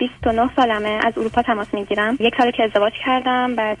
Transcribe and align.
29 0.00 0.50
سالمه 0.56 1.00
از 1.04 1.18
اروپا 1.18 1.42
تماس 1.42 1.74
می‌گیرم. 1.74 2.16
یک 2.20 2.34
سال 2.38 2.50
که 2.50 2.62
ازدواج 2.64 2.92
کردم 3.06 3.56
بعد 3.56 3.78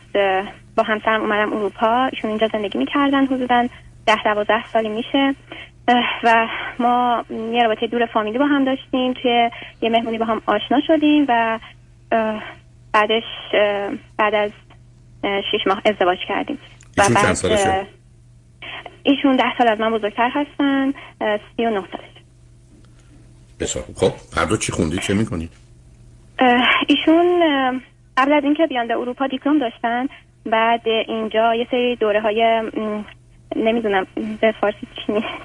با 0.76 0.82
همسرم 0.82 1.20
اومدم 1.20 1.52
اروپا. 1.52 2.04
ایشون 2.12 2.30
اینجا 2.30 2.48
زندگی 2.52 2.78
می‌کردن 2.78 3.26
حدودا 3.26 3.68
ده 4.06 4.22
دوازده 4.24 4.66
سالی 4.66 4.88
میشه. 4.88 5.34
و 6.24 6.48
ما 6.78 7.24
یه 7.30 7.62
رابطه 7.62 7.86
دور 7.86 8.06
فامیلی 8.06 8.38
با 8.38 8.46
هم 8.46 8.64
داشتیم. 8.64 9.12
توی 9.12 9.50
یه 9.82 9.90
مهمونی 9.90 10.18
با 10.18 10.24
هم 10.24 10.42
آشنا 10.46 10.80
شدیم 10.86 11.24
و 11.28 11.58
بعدش 12.92 13.22
بعد 14.18 14.34
از 14.34 14.50
شیش 15.50 15.66
ماه 15.66 15.82
ازدواج 15.84 16.18
کردیم. 16.28 16.58
و 16.98 17.02
بعد 17.14 17.86
ایشون 19.02 19.36
ده 19.36 19.58
سال 19.58 19.68
از 19.68 19.80
من 19.80 19.92
بزرگتر 19.92 20.30
هستن. 20.34 20.92
سی 21.56 21.66
و 21.66 21.70
نه 21.70 21.84
سالش 21.92 22.10
بسیار 23.60 23.84
خب 23.96 24.38
هر 24.38 24.44
دو 24.44 24.56
چی 24.56 24.72
خوندید 24.72 25.00
چه 25.00 25.14
می‌کنید 25.14 25.50
ایشون 26.88 27.42
قبل 28.16 28.32
از 28.32 28.44
اینکه 28.44 28.66
بیان 28.66 28.88
به 28.88 28.96
اروپا 28.96 29.26
دیپلم 29.26 29.58
داشتن 29.58 30.06
بعد 30.46 30.88
اینجا 30.88 31.54
یه 31.54 31.66
سری 31.70 31.96
دوره 31.96 32.20
های 32.20 32.62
نمی‌دونم 33.56 34.06
به 34.40 34.54
فارسی 34.60 34.86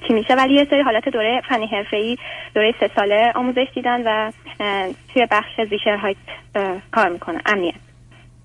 چی 0.08 0.14
میشه 0.14 0.36
ولی 0.36 0.54
یه 0.54 0.68
سری 0.70 0.82
حالت 0.82 1.10
دوره 1.10 1.42
فنی 1.50 1.70
ای 1.94 2.18
دوره 2.56 2.74
سه 2.80 2.90
ساله 2.96 3.32
آموزش 3.36 3.68
دیدن 3.76 4.04
و 4.08 4.32
توی 5.14 5.28
بخش 5.32 5.62
زیشر 5.70 5.96
هایت 5.96 6.18
کار 6.92 7.10
می‌کنن 7.10 7.42
امنیت. 7.46 7.76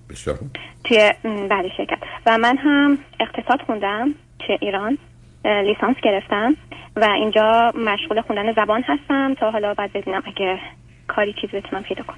بسیار 0.09 0.37
توی 0.83 1.13
بعد 1.49 1.65
شرکت. 1.77 1.97
و 2.25 2.37
من 2.37 2.57
هم 2.57 2.97
اقتصاد 3.19 3.61
خوندم 3.61 4.15
توی 4.39 4.57
ایران 4.61 4.97
لیسانس 5.45 5.95
گرفتم 6.03 6.55
و 6.95 7.03
اینجا 7.03 7.71
مشغول 7.75 8.21
خوندن 8.21 8.53
زبان 8.53 8.83
هستم 8.87 9.33
تا 9.33 9.51
حالا 9.51 9.73
بعد 9.73 9.93
ببینم 9.93 10.23
اگه 10.25 10.59
کاری 11.07 11.33
چیز 11.41 11.49
بتونم 11.49 11.83
پیدا 11.83 12.03
کنم. 12.03 12.17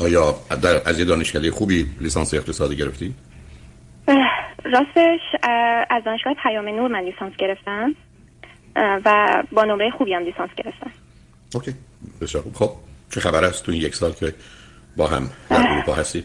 آیا 0.00 0.34
در 0.62 0.88
از 0.88 0.98
یه 0.98 1.04
دانشکده 1.04 1.50
خوبی 1.50 1.86
لیسانس 2.00 2.34
اقتصادی 2.34 2.76
گرفتی؟ 2.76 3.14
راستش 4.64 5.20
از 5.90 6.04
دانشگاه 6.04 6.34
پیام 6.42 6.68
نور 6.68 6.90
من 6.90 7.00
لیسانس 7.00 7.32
گرفتم 7.38 7.94
و 8.76 9.42
با 9.52 9.64
نمره 9.64 9.90
خوبی 9.90 10.14
هم 10.14 10.22
لیسانس 10.22 10.50
گرفتم. 10.56 10.90
اوکی. 11.54 11.74
بسیار 12.20 12.44
خب 12.54 12.70
چه 13.10 13.20
خبر 13.20 13.44
است 13.44 13.66
تو 13.66 13.72
این 13.72 13.80
یک 13.80 13.94
سال 13.94 14.12
که 14.12 14.34
با 14.96 15.06
هم 15.06 15.30
در 15.50 15.70
اروپا 15.70 15.94
هستید؟ 15.94 16.24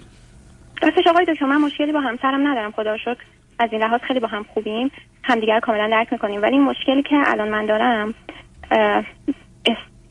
راستش 0.82 1.08
آقای 1.08 1.26
دکتر 1.26 1.46
من 1.46 1.58
مشکلی 1.58 1.92
با 1.92 2.00
همسرم 2.00 2.48
ندارم. 2.48 2.72
خدا 2.72 2.98
شکر. 2.98 3.24
از 3.60 3.70
این 3.72 3.82
لحاظ 3.82 4.02
خیلی 4.08 4.20
با 4.20 4.28
هم 4.28 4.46
خوبیم. 4.54 4.92
همدیگر 5.24 5.60
کاملا 5.60 5.88
درک 5.88 6.14
می‌کنیم. 6.14 6.42
ولی 6.42 6.58
مشکلی 6.58 7.04
که 7.04 7.16
الان 7.26 7.50
من 7.50 7.66
دارم 7.66 8.14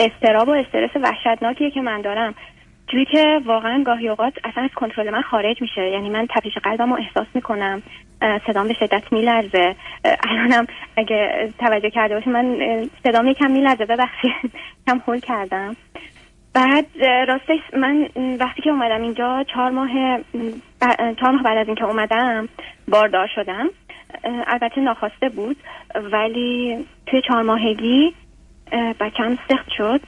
استراب 0.00 0.48
و 0.48 0.50
استرس 0.50 0.90
وحشتناکیه 1.02 1.70
که 1.70 1.80
من 1.80 2.00
دارم. 2.00 2.34
جوری 2.88 3.04
که 3.04 3.40
واقعا 3.44 3.82
گاهی 3.82 4.08
اوقات 4.08 4.32
اصلا 4.44 4.64
از 4.64 4.70
کنترل 4.76 5.10
من 5.10 5.22
خارج 5.22 5.62
میشه. 5.62 5.90
یعنی 5.90 6.08
من 6.08 6.26
تپش 6.30 6.58
قلبم 6.62 6.92
رو 6.92 6.98
احساس 7.00 7.26
می‌کنم 7.34 7.82
صدام 8.46 8.68
به 8.68 8.74
شدت 8.74 9.12
میلرزه. 9.12 9.76
الانم 10.28 10.66
اگه 10.96 11.48
توجه 11.58 11.90
کرده 11.90 12.14
باشی 12.14 12.30
من 12.30 12.58
صدام 13.04 13.26
یکم 13.26 13.50
میلرزه. 13.50 13.84
ببخشید 13.84 14.52
کم 14.86 14.98
هول 15.06 15.20
کردم. 15.20 15.76
بعد 16.54 16.86
راستش 17.28 17.60
من 17.76 18.08
وقتی 18.40 18.62
که 18.62 18.70
اومدم 18.70 19.02
اینجا 19.02 19.44
چهار 19.54 19.70
ماه 19.70 19.88
چهار 21.20 21.32
ماه 21.32 21.42
بعد 21.42 21.58
از 21.58 21.66
اینکه 21.66 21.84
اومدم 21.84 22.48
باردار 22.88 23.28
شدم. 23.34 23.68
البته 24.46 24.80
ناخواسته 24.80 25.28
بود 25.28 25.56
ولی 26.12 26.84
توی 27.06 27.22
چهار 27.28 27.42
ماهگی 27.42 28.14
بچم 29.00 29.38
سخت 29.48 29.68
شد. 29.76 30.00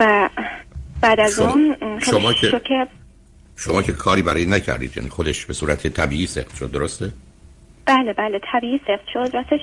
و 0.00 0.28
بعد 1.02 1.20
از 1.20 1.38
اون 1.38 1.76
شما 1.98 2.32
که 2.32 2.60
شما 3.56 3.82
که 3.82 3.92
کاری 3.92 4.22
برای 4.22 4.46
نکردید 4.46 4.96
یعنی 4.96 5.08
خودش 5.08 5.46
به 5.46 5.52
صورت 5.52 5.86
طبیعی 5.86 6.26
سخت 6.26 6.56
شد 6.56 6.70
درسته؟ 6.70 7.12
بله 7.86 8.12
بله 8.12 8.40
طبیعی 8.52 8.80
سخت 8.86 9.08
شد. 9.12 9.36
راستش 9.36 9.60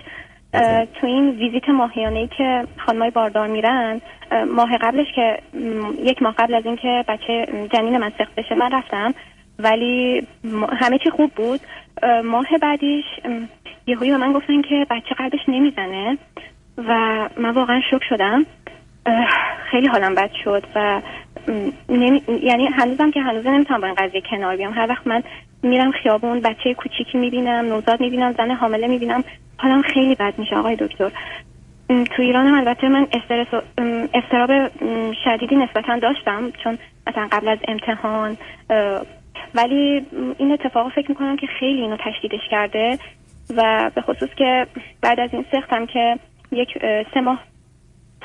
تو 1.01 1.07
این 1.07 1.29
ویزیت 1.29 1.69
ماهیانه 1.69 2.19
ای 2.19 2.29
که 2.37 2.67
خانمای 2.85 3.11
باردار 3.11 3.47
میرن 3.47 4.01
ماه 4.55 4.77
قبلش 4.81 5.07
که 5.15 5.39
یک 6.03 6.21
ماه 6.21 6.35
قبل 6.37 6.53
از 6.53 6.65
اینکه 6.65 7.05
بچه 7.07 7.47
جنین 7.73 7.97
من 7.97 8.11
سخت 8.17 8.35
بشه 8.35 8.55
من 8.55 8.71
رفتم. 8.71 9.13
ولی 9.59 10.27
همه 10.79 10.97
چی 11.03 11.09
خوب 11.09 11.31
بود. 11.31 11.59
ماه 12.23 12.45
بعدیش 12.61 13.05
یهویی 13.87 14.11
به 14.11 14.17
من 14.17 14.33
گفتن 14.33 14.61
که 14.61 14.85
بچه 14.89 15.15
قلبش 15.17 15.39
نمی‌زنه 15.47 16.17
و 16.77 17.29
من 17.37 17.49
واقعا 17.49 17.81
شک 17.91 18.03
شدم. 18.09 18.45
خیلی 19.71 19.87
حالم 19.87 20.15
بد 20.15 20.29
شد 20.43 20.63
و 20.75 21.01
یعنی 22.43 22.67
هنوزم 22.67 23.11
که 23.11 23.21
هنوز 23.21 23.47
نمی‌تونم 23.47 23.81
با 23.81 23.87
این 23.87 23.95
قضیه 23.95 24.21
کنار 24.29 24.55
بیام. 24.55 24.73
هر 24.73 24.85
وقت 24.89 25.07
من 25.07 25.23
میرم 25.63 25.91
خیابون 25.91 26.39
بچه 26.39 26.73
کوچیکی 26.73 27.17
می‌بینم 27.17 27.65
نوزاد 27.65 28.01
می‌بینم 28.01 28.31
زن 28.31 28.51
حامله 28.51 28.87
می‌بینم 28.87 29.23
حالم 29.57 29.81
خیلی 29.81 30.15
بد 30.15 30.33
میشه. 30.37 30.55
آقای 30.55 30.75
دکتر 30.75 31.11
تو 31.87 32.21
ایران 32.21 32.47
هم 32.47 32.57
البته 32.57 32.87
من 32.87 33.07
استرس 33.13 33.63
استراب 34.13 34.49
شدیدی 35.23 35.55
نسبتا 35.55 35.99
داشتم 35.99 36.51
چون 36.63 36.77
مثلا 37.07 37.27
قبل 37.31 37.47
از 37.47 37.57
امتحان 37.67 38.37
ولی 39.55 40.05
این 40.37 40.51
اتفاق 40.51 40.91
فکر 40.91 41.09
می‌کنم 41.09 41.35
که 41.35 41.47
خیلی 41.59 41.81
اینو 41.81 41.97
تشدیدش 41.97 42.47
کرده 42.51 42.97
و 43.55 43.91
به 43.95 44.01
خصوص 44.01 44.29
که 44.37 44.67
بعد 45.01 45.19
از 45.19 45.29
این 45.33 45.45
سختم 45.51 45.85
که 45.85 46.19
یک 46.51 46.69
سه 47.13 47.21
ماه 47.21 47.43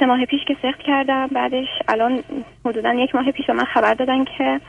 سه 0.01 0.07
ماه 0.07 0.25
پیش 0.25 0.41
که 0.49 0.57
سخت 0.63 0.81
کردم 0.87 1.27
بعدش 1.27 1.69
الان 1.89 2.23
حدودا 2.65 2.95
یک 2.95 3.15
ماه 3.15 3.31
پیش 3.31 3.47
به 3.47 3.53
من 3.53 3.65
خبر 3.65 3.95
دادن 3.95 4.25
که 4.25 4.61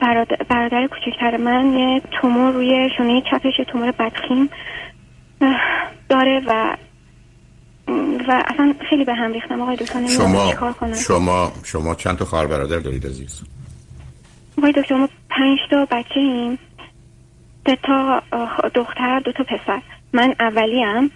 برادر, 0.00 0.36
برادر 0.48 0.86
کوچکتر 0.86 1.36
من 1.36 1.72
یه 1.72 2.02
تومور 2.10 2.52
روی 2.52 2.90
شونه 2.96 3.22
چپش 3.30 3.52
تومور 3.72 3.90
بدخیم 3.90 4.50
داره 6.08 6.42
و 6.46 6.76
و 8.28 8.44
اصلا 8.46 8.74
خیلی 8.90 9.04
به 9.04 9.14
هم 9.14 9.32
ریختم. 9.32 9.60
آقای 9.60 9.76
دکتر 9.76 10.06
شما 10.06 10.52
شما 10.94 11.52
شما 11.64 11.94
چند 11.94 12.18
تا 12.18 12.24
خواهر 12.24 12.46
برادر 12.46 12.78
دارید 12.78 13.06
عزیز؟ 13.06 13.42
آقای 14.58 14.72
دکتر 14.72 14.94
ما 14.94 15.08
پنج 15.30 15.58
تا 15.70 15.84
بچه 15.84 16.20
ایم 16.20 16.58
سه 17.66 17.76
تا 17.76 18.22
دختر 18.74 19.20
دو 19.24 19.32
تا 19.32 19.44
پسر. 19.44 19.82
من 20.12 20.34
اولیم 20.40 21.10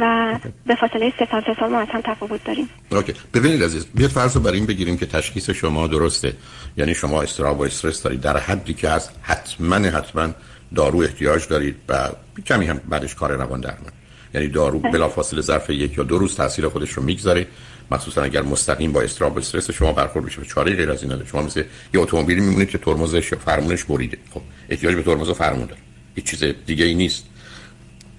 و 0.00 0.38
به 0.66 0.74
فاصله 0.74 1.12
سه 1.18 1.28
سال 1.30 1.42
سه 1.46 1.56
سال 1.60 1.70
ما 1.70 1.80
از 1.80 1.88
هم 1.90 2.00
تفاوت 2.00 2.44
داریم. 2.44 2.68
اوکی. 2.90 3.14
ببینید 3.34 3.62
عزیز 3.62 3.86
بیاد 3.94 4.10
فرض 4.10 4.36
رو 4.36 4.42
بر 4.42 4.52
این 4.52 4.66
بگیریم 4.66 4.96
که 4.96 5.06
تشخیص 5.06 5.50
شما 5.50 5.86
درسته. 5.86 6.32
یعنی 6.76 6.94
شما 6.94 7.22
استراب 7.22 7.60
و 7.60 7.62
استرس 7.62 8.02
دارید. 8.02 8.20
در 8.20 8.36
حدی 8.36 8.74
که 8.74 8.88
از 8.88 9.10
حتما 9.22 9.76
حتما 9.76 10.28
دارو 10.74 10.98
احتیاج 10.98 11.48
دارید 11.48 11.76
و 11.88 12.08
کمی 12.46 12.66
هم 12.66 12.80
بعدش 12.88 13.14
کار 13.14 13.32
روان 13.32 13.60
درمان 13.60 13.92
یعنی 14.34 14.48
دارو 14.48 14.78
بله. 14.78 14.92
بلافاصله 14.92 15.40
ظرف 15.40 15.70
یک 15.70 15.98
یا 15.98 16.04
دو 16.04 16.18
روز 16.18 16.34
تاثیر 16.34 16.68
خودش 16.68 16.92
رو 16.92 17.02
می‌گذاره. 17.02 17.46
مخصوصا 17.90 18.22
اگر 18.22 18.42
مستقیم 18.42 18.92
با 18.92 19.02
استراب 19.02 19.36
و 19.36 19.38
استرس 19.38 19.70
شما 19.70 19.92
برخورد 19.92 20.26
بشه 20.26 20.44
چاره 20.44 20.74
غیر 20.74 20.90
از 20.90 21.02
این 21.02 21.12
نداره. 21.12 21.28
شما 21.28 21.42
مثل 21.42 21.64
یه 21.94 22.00
اتومبیلی 22.00 22.40
میمونید 22.40 22.70
که 22.70 22.78
ترمزش 22.78 23.34
فرمونش 23.34 23.84
بریده. 23.84 24.18
خب 24.34 24.40
احتیاج 24.68 24.94
به 24.94 25.02
ترمز 25.02 25.28
و 25.28 25.34
فرمون 25.34 25.66
داره. 25.66 25.80
هیچ 26.14 26.24
چیز 26.24 26.44
دیگه 26.66 26.84
ای 26.84 26.94
نیست. 26.94 27.26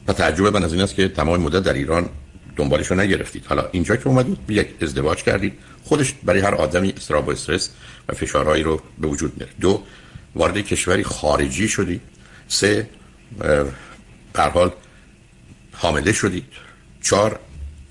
و 0.07 0.13
تعجب 0.13 0.47
من 0.47 0.63
از 0.63 0.73
این 0.73 0.81
است 0.81 0.95
که 0.95 1.07
تمام 1.07 1.41
مدت 1.41 1.63
در 1.63 1.73
ایران 1.73 2.09
دنبالش 2.55 2.87
رو 2.87 2.99
نگرفتید. 2.99 3.45
حالا 3.45 3.69
اینجا 3.71 3.95
که 3.95 4.07
اومدید 4.07 4.37
یک 4.49 4.67
ازدواج 4.81 5.23
کردید. 5.23 5.53
خودش 5.83 6.13
برای 6.23 6.39
هر 6.39 6.55
آدمی 6.55 6.93
استراب 6.97 7.27
و 7.27 7.31
استرس 7.31 7.69
و 8.09 8.13
فشارهایی 8.13 8.63
رو 8.63 8.81
به 8.99 9.07
وجود 9.07 9.33
میاره. 9.37 9.53
دو 9.61 9.83
وارد 10.35 10.57
کشوری 10.57 11.03
خارجی 11.03 11.67
شدید. 11.67 12.01
سه 12.47 12.89
در 14.33 14.49
حال 14.49 14.71
حامله 15.71 16.11
شدید. 16.11 16.45
چهار 17.01 17.39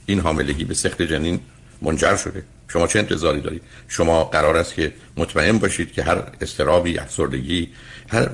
این 0.06 0.20
حاملگی 0.20 0.64
به 0.64 0.74
سخت 0.74 1.02
جنین 1.02 1.40
منجر 1.82 2.16
شده. 2.16 2.42
شما 2.68 2.86
چه 2.86 2.98
انتظاری 2.98 3.40
دارید؟ 3.40 3.62
شما 3.88 4.24
قرار 4.24 4.56
است 4.56 4.74
که 4.74 4.92
مطمئن 5.16 5.58
باشید 5.58 5.92
که 5.92 6.02
هر 6.02 6.22
استرابی 6.40 6.98
افسردگی 6.98 7.68
هر 8.08 8.28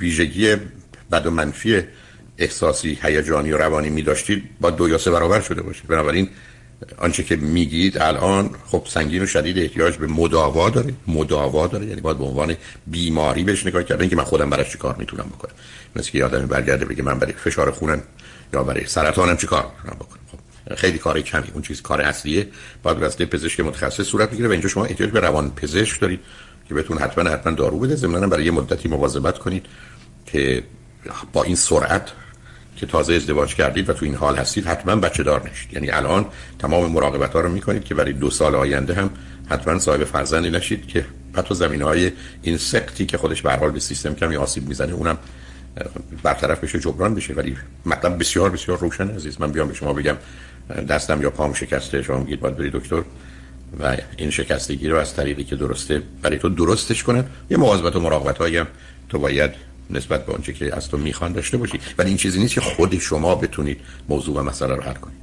ویژگی 0.00 0.56
بد 1.12 1.26
و 1.26 1.30
منفی 1.30 1.82
احساسی 2.38 2.98
هیجانی 3.02 3.52
و 3.52 3.58
روانی 3.58 3.90
می 3.90 4.02
داشتید 4.02 4.42
با 4.60 4.70
دو 4.70 4.88
یا 4.88 4.98
سه 4.98 5.10
برابر 5.10 5.40
شده 5.40 5.62
باشید 5.62 5.86
بنابراین 5.86 6.28
آنچه 6.98 7.22
که 7.22 7.36
میگید 7.36 7.98
الان 7.98 8.50
خب 8.66 8.86
سنگین 8.88 9.22
و 9.22 9.26
شدید 9.26 9.58
احتیاج 9.58 9.96
به 9.96 10.06
مداوا 10.06 10.70
داره. 10.70 10.94
مداوا 11.06 11.66
داره. 11.66 11.86
یعنی 11.86 12.00
باید 12.00 12.18
به 12.18 12.24
عنوان 12.24 12.56
بیماری 12.86 13.44
بهش 13.44 13.66
نگاه 13.66 13.82
کردن 13.82 14.08
که 14.08 14.16
من 14.16 14.24
خودم 14.24 14.50
براش 14.50 14.72
چی 14.72 14.78
کار 14.78 14.96
می‌تونم 14.98 15.24
بکنم. 15.24 15.52
مثل 15.96 16.10
که 16.10 16.24
آدمی 16.24 16.46
برگرده 16.46 16.84
بگه 16.84 17.02
من 17.02 17.18
برای 17.18 17.32
فشار 17.32 17.70
خونم 17.70 18.02
یا 18.52 18.62
برای 18.62 18.86
سرطانم 18.86 19.36
چی 19.36 19.46
کار 19.46 19.66
می‌تونم 19.76 19.96
بکنم. 20.00 20.20
خب 20.32 20.74
خیلی 20.74 20.98
کار 20.98 21.20
کمی. 21.20 21.50
اون 21.52 21.62
چیز 21.62 21.82
کار 21.82 22.00
اصلیه. 22.00 22.48
باید 22.82 22.98
واسطه 22.98 23.26
پزشک 23.26 23.60
متخصص 23.60 24.02
صورت 24.02 24.30
بگیره 24.30 24.48
و 24.48 24.52
اینجا 24.52 24.68
شما 24.68 24.84
احتیاج 24.84 25.10
به 25.10 25.20
روان 25.20 25.50
پزشک 25.50 26.00
دارید 26.00 26.20
که 26.68 26.74
بهتون 26.74 26.98
حتما 26.98 27.30
حتما 27.30 27.52
دارو 27.52 27.78
بده. 27.78 27.96
ضمن 27.96 28.28
برای 28.28 28.44
یه 28.44 28.50
مدتی 28.50 28.88
مواظبت 28.88 29.38
کنید 29.38 29.66
که 30.26 30.62
با 31.32 31.42
این 31.42 31.56
سرعت 31.56 32.12
که 32.82 32.86
تازه 32.86 33.14
ازدواج 33.14 33.54
کردید 33.54 33.90
و 33.90 33.92
تو 33.92 34.04
این 34.04 34.14
حال 34.14 34.36
هستید 34.36 34.66
حتما 34.66 34.96
بچه 34.96 35.22
دار 35.22 35.50
نشید. 35.50 35.72
یعنی 35.72 35.90
الان 35.90 36.26
تمام 36.58 36.92
مراقبت 36.92 37.32
ها 37.32 37.40
رو 37.40 37.48
می‌کنید 37.48 37.84
که 37.84 37.94
برای 37.94 38.12
دو 38.12 38.30
سال 38.30 38.54
آینده 38.54 38.94
هم 38.94 39.10
حتما 39.50 39.78
صاحب 39.78 40.04
فرزندی 40.04 40.50
نشید 40.50 40.86
که 40.86 41.04
حتی 41.36 41.54
زمینه 41.54 41.84
های 41.84 42.12
این 42.42 42.56
سکتی 42.56 43.06
که 43.06 43.18
خودش 43.18 43.42
به 43.42 43.52
حال 43.52 43.70
به 43.70 43.80
سیستم 43.80 44.14
کمی 44.14 44.36
آسیب 44.36 44.68
می‌زنه 44.68 44.92
اونم 44.92 45.18
برطرف 46.22 46.64
بشه 46.64 46.78
جبران 46.78 47.14
بشه. 47.14 47.34
ولی 47.34 47.56
مطلب 47.86 48.18
بسیار 48.18 48.50
بسیار 48.50 48.78
روشن 48.78 49.10
عزیز. 49.10 49.40
من 49.40 49.52
بیام 49.52 49.68
به 49.68 49.74
شما 49.74 49.92
بگم 49.92 50.16
دستم 50.88 51.22
یا 51.22 51.30
پام 51.30 51.54
شکسته 51.54 52.02
شما 52.02 52.18
میگید 52.18 52.40
باید 52.40 52.56
بری 52.56 52.70
دکتر 52.70 53.02
و 53.80 53.96
این 54.16 54.30
شکستگی 54.30 54.88
رو 54.88 54.96
از 54.96 55.14
طریقی 55.14 55.44
که 55.44 55.56
درسته 55.56 56.02
برای 56.22 56.38
تو 56.38 56.48
درستش 56.48 57.02
کنن. 57.02 57.24
یه 57.50 57.56
مواظبت 57.56 57.96
و 57.96 58.00
مراقبت 58.00 58.38
هایم 58.38 58.66
تو 59.08 59.18
باید 59.18 59.50
نسبت 59.90 60.26
به 60.26 60.32
آنچه 60.32 60.52
که 60.52 60.76
از 60.76 60.88
تو 60.88 60.96
می‌خوان 60.96 61.32
داشته 61.32 61.56
باشی. 61.56 61.80
ولی 61.98 62.08
این 62.08 62.16
چیزی 62.16 62.40
نیست 62.40 62.54
که 62.54 62.60
خود 62.60 62.98
شما 62.98 63.34
بتونید 63.34 63.80
موضوع 64.08 64.36
و 64.36 64.42
مسئله 64.42 64.74
رو 64.74 64.82
حل 64.82 64.94
کنید. 64.94 65.22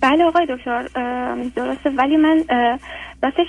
بله 0.00 0.24
آقای 0.24 0.46
دکتر 0.46 0.88
درسته. 1.56 1.90
ولی 1.90 2.16
من 2.16 2.44
راستش 3.22 3.46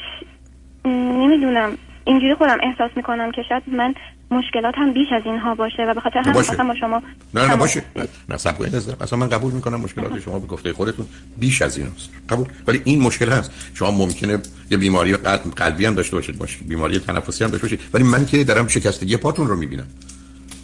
نمی‌دونم. 0.86 1.78
اینجوری 2.06 2.36
خودم 2.36 2.58
احساس 2.64 2.92
می‌کنم 2.96 3.32
که 3.32 3.42
شاید 3.50 3.64
من 3.68 3.94
مشکلات 4.32 4.74
هم 4.78 4.94
بیش 4.94 5.08
از 5.12 5.22
اینها 5.26 5.56
باشه 5.56 5.84
و 5.84 5.94
به 5.94 6.02
خاطر 6.02 6.20
همین 6.20 6.34
خواستم 6.34 6.68
با 6.68 6.76
شما 6.76 7.04
نه 7.34 7.48
نه 7.48 7.56
باشه. 7.56 7.84
نه 8.30 8.38
سب 8.38 8.58
کنید 8.58 8.76
اصلا 8.76 9.20
من 9.20 9.30
قبول 9.30 9.54
می‌کنم 9.54 9.80
مشکلات 9.80 10.20
شما 10.20 10.40
به 10.40 10.48
گفته 10.48 10.74
خودتون 10.74 11.06
بیش 11.38 11.62
از 11.62 11.78
این 11.78 11.88
است 11.96 12.10
قبول. 12.30 12.48
ولی 12.68 12.82
این 12.84 13.02
مشکل 13.02 13.30
هست. 13.30 13.52
شما 13.74 13.92
ممکنه 13.92 14.40
یه 14.72 14.78
بیماری 14.78 15.14
قلبی 15.56 15.86
هم 15.86 15.96
داشته 15.96 16.16
باشید 16.16 16.38
باشه. 16.38 16.60
بیماری 16.68 17.00
تنفسی 17.00 17.44
هم 17.44 17.50
داشته 17.50 17.66
باشید. 17.68 17.80
ولی 17.94 18.04
من 18.04 18.26
که 18.26 18.44
دارم 18.44 18.68
شکستگی 18.68 19.18
پاتون 19.18 19.48
رو 19.48 19.56
می‌بینم. 19.56 19.88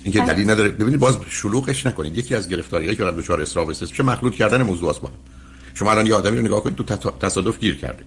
اینکه 0.04 0.22
بله. 0.22 0.34
دلیل 0.34 0.50
نداره. 0.50 0.70
ببینید 0.70 1.00
باز 1.00 1.18
شلوغش 1.30 1.86
نکنید. 1.86 2.18
یکی 2.18 2.36
از 2.36 2.50
گرفتاریایی 2.50 2.96
که 2.96 3.04
دچار 3.04 3.42
استراب 3.42 3.70
است 3.70 3.84
چه 3.84 4.04
مخلوط 4.04 4.36
کردن 4.36 4.62
موضوع 4.62 4.90
است 4.90 5.02
با 5.02 5.10
شما 5.74 5.92
الان 5.92 6.06
یه 6.06 6.16
آدمی 6.16 6.38
رو 6.38 6.44
نگاه 6.44 6.64
کنید 6.64 6.76
تو 6.76 7.12
تصادف 7.12 7.60
گیر 7.60 7.78
کرده. 7.78 8.04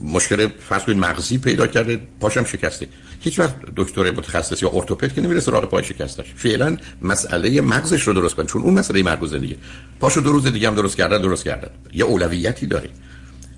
مشکل 0.00 0.48
کنید 0.86 0.98
مغزی 0.98 1.38
پیدا 1.38 1.66
کرده 1.66 2.00
پاشم 2.20 2.44
شکسته. 2.44 2.88
هیچ 3.20 3.38
وقت 3.38 3.54
دکتر 3.76 4.10
متخصص 4.10 4.62
یا 4.62 4.70
ارتوپد 4.74 5.14
که 5.14 5.20
نمیره 5.20 5.40
سراغ 5.40 5.64
پای 5.64 5.84
شکستش. 5.84 6.24
فعلا 6.36 6.76
مسئله 7.02 7.60
مغزش 7.60 8.02
رو 8.02 8.12
درست 8.12 8.34
کنه 8.34 8.46
چون 8.46 8.62
اون 8.62 8.74
مسئله 8.74 9.02
مربوط 9.02 9.34
دیگه 9.34 9.56
پاشو 10.00 10.20
دو 10.20 10.32
روز 10.32 10.46
دیگه 10.46 10.68
هم 10.68 10.74
درست 10.74 10.96
کردن 10.96 11.22
درست 11.22 11.44
کردن. 11.44 11.68
یه 11.92 12.04
اولویتی 12.04 12.66
داره. 12.66 12.90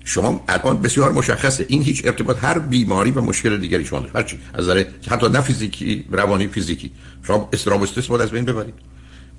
شما 0.05 0.43
الان 0.47 0.81
بسیار 0.81 1.11
مشخصه. 1.11 1.65
این 1.67 1.83
هیچ 1.83 2.05
ارتباط 2.05 2.37
هر 2.43 2.59
بیماری 2.59 3.11
و 3.11 3.21
مشکل 3.21 3.57
دیگری 3.57 3.85
شما 3.85 4.05
هر 4.15 4.23
چی 4.23 4.39
از 4.53 4.63
نظر 4.63 4.85
حتی 5.09 5.29
نه 5.29 5.41
فیزیکی 5.41 6.05
روانی 6.11 6.47
فیزیکی. 6.47 6.91
شما 7.27 7.49
استراب 7.53 7.83
استرس 7.83 8.07
باید 8.07 8.21
از 8.21 8.31
بین 8.31 8.45
ببرید. 8.45 8.73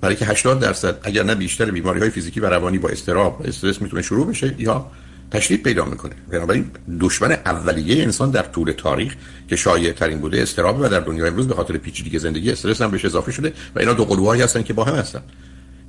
برای 0.01 0.15
که 0.15 0.25
80 0.25 0.59
درصد 0.59 0.99
اگر 1.03 1.23
نه 1.23 1.35
بیشتر 1.35 1.71
بیماری 1.71 1.99
های 1.99 2.09
فیزیکی 2.09 2.39
و 2.39 2.45
روانی 2.45 2.77
با 2.77 2.89
استراب 2.89 3.41
استرس 3.45 3.81
می‌تونه 3.81 4.01
شروع 4.01 4.27
بشه 4.27 4.55
یا 4.59 4.91
تشدید 5.33 5.63
پیدا 5.63 5.85
می‌کنه. 5.85 6.11
بنابراین 6.31 6.65
دشمن 6.99 7.31
اولیه 7.31 8.03
انسان 8.03 8.31
در 8.31 8.41
طول 8.43 8.71
تاریخ 8.71 9.15
که 9.47 9.55
شایع 9.55 9.91
ترین 9.91 10.19
بوده 10.19 10.41
استراب 10.41 10.81
و 10.81 10.87
در 10.87 10.99
دنیای 10.99 11.29
امروز 11.29 11.47
به 11.47 11.55
خاطر 11.55 11.77
پیچیدگی 11.77 12.19
زندگی 12.19 12.51
استرس 12.51 12.81
هم 12.81 12.91
بهش 12.91 13.05
اضافه 13.05 13.31
شده 13.31 13.53
و 13.75 13.79
اینا 13.79 13.93
دو 13.93 14.05
قلوهایی 14.05 14.41
هستن 14.41 14.63
که 14.63 14.73
با 14.73 14.83
هم 14.83 14.95
هستن. 14.95 15.21